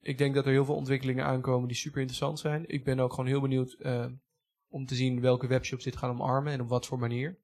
Ik 0.00 0.18
denk 0.18 0.34
dat 0.34 0.44
er 0.44 0.52
heel 0.52 0.64
veel 0.64 0.74
ontwikkelingen 0.74 1.24
aankomen 1.24 1.68
die 1.68 1.76
super 1.76 2.00
interessant 2.00 2.38
zijn. 2.38 2.68
Ik 2.68 2.84
ben 2.84 3.00
ook 3.00 3.10
gewoon 3.10 3.26
heel 3.26 3.40
benieuwd 3.40 3.76
uh, 3.78 4.06
om 4.68 4.86
te 4.86 4.94
zien 4.94 5.20
welke 5.20 5.46
webshops 5.46 5.84
dit 5.84 5.96
gaan 5.96 6.10
omarmen 6.10 6.52
en 6.52 6.60
op 6.60 6.68
wat 6.68 6.86
voor 6.86 6.98
manier. 6.98 7.42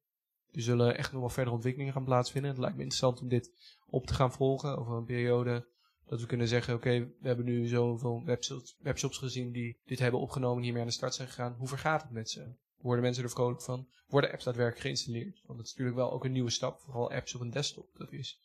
Er 0.51 0.61
zullen 0.61 0.97
echt 0.97 1.11
nog 1.11 1.21
wel 1.21 1.29
verdere 1.29 1.55
ontwikkelingen 1.55 1.93
gaan 1.93 2.03
plaatsvinden. 2.03 2.51
Het 2.51 2.59
lijkt 2.59 2.75
me 2.75 2.83
interessant 2.83 3.21
om 3.21 3.27
dit 3.27 3.51
op 3.85 4.05
te 4.05 4.13
gaan 4.13 4.31
volgen 4.31 4.77
over 4.77 4.97
een 4.97 5.05
periode. 5.05 5.69
Dat 6.05 6.21
we 6.21 6.27
kunnen 6.27 6.47
zeggen, 6.47 6.73
oké, 6.73 6.99
we 6.99 7.27
hebben 7.27 7.45
nu 7.45 7.67
zoveel 7.67 8.23
webshops, 8.25 8.75
webshops 8.79 9.17
gezien 9.17 9.51
die 9.51 9.79
dit 9.83 9.99
hebben 9.99 10.19
opgenomen 10.19 10.57
en 10.57 10.63
hiermee 10.63 10.81
aan 10.81 10.87
de 10.87 10.93
start 10.93 11.13
zijn 11.13 11.27
gegaan. 11.27 11.55
Hoe 11.57 11.67
vergaat 11.67 12.01
het 12.01 12.11
met 12.11 12.29
ze? 12.29 12.55
Worden 12.81 13.03
mensen 13.03 13.23
er 13.23 13.29
vrolijk 13.29 13.61
van? 13.61 13.87
Worden 14.07 14.31
apps 14.31 14.43
daadwerkelijk 14.43 14.81
geïnstalleerd? 14.81 15.41
Want 15.45 15.57
dat 15.57 15.67
is 15.67 15.71
natuurlijk 15.71 15.97
wel 15.97 16.11
ook 16.11 16.25
een 16.25 16.31
nieuwe 16.31 16.49
stap. 16.49 16.79
Vooral 16.79 17.11
apps 17.11 17.35
op 17.35 17.41
een 17.41 17.49
desktop. 17.49 17.89
Dat 17.93 18.11
is, 18.11 18.39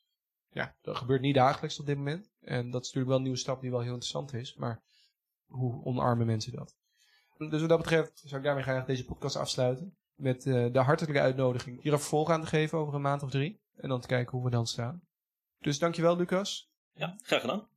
ja, 0.50 0.76
dat 0.82 0.96
gebeurt 0.96 1.20
niet 1.20 1.34
dagelijks 1.34 1.80
op 1.80 1.86
dit 1.86 1.96
moment. 1.96 2.30
En 2.40 2.70
dat 2.70 2.82
is 2.82 2.86
natuurlijk 2.86 3.06
wel 3.06 3.16
een 3.16 3.22
nieuwe 3.22 3.38
stap 3.38 3.60
die 3.60 3.70
wel 3.70 3.80
heel 3.80 3.92
interessant 3.92 4.32
is. 4.32 4.54
Maar 4.54 4.82
hoe 5.46 5.84
omarmen 5.84 6.26
mensen 6.26 6.52
dat? 6.52 6.76
Dus 7.38 7.60
wat 7.60 7.68
dat 7.68 7.78
betreft 7.78 8.22
zou 8.24 8.36
ik 8.36 8.46
daarmee 8.46 8.62
graag 8.62 8.86
deze 8.86 9.04
podcast 9.04 9.36
afsluiten. 9.36 9.96
Met 10.14 10.44
uh, 10.44 10.72
de 10.72 10.78
hartelijke 10.78 11.20
uitnodiging 11.20 11.82
hier 11.82 11.92
een 11.92 11.98
vervolg 11.98 12.30
aan 12.30 12.40
te 12.40 12.46
geven 12.46 12.78
over 12.78 12.94
een 12.94 13.00
maand 13.00 13.22
of 13.22 13.30
drie. 13.30 13.60
En 13.74 13.88
dan 13.88 14.00
te 14.00 14.06
kijken 14.06 14.32
hoe 14.32 14.44
we 14.44 14.50
dan 14.50 14.66
staan. 14.66 15.02
Dus 15.58 15.78
dankjewel 15.78 16.16
Lucas. 16.16 16.70
Ja, 16.92 17.14
graag 17.22 17.40
gedaan. 17.40 17.68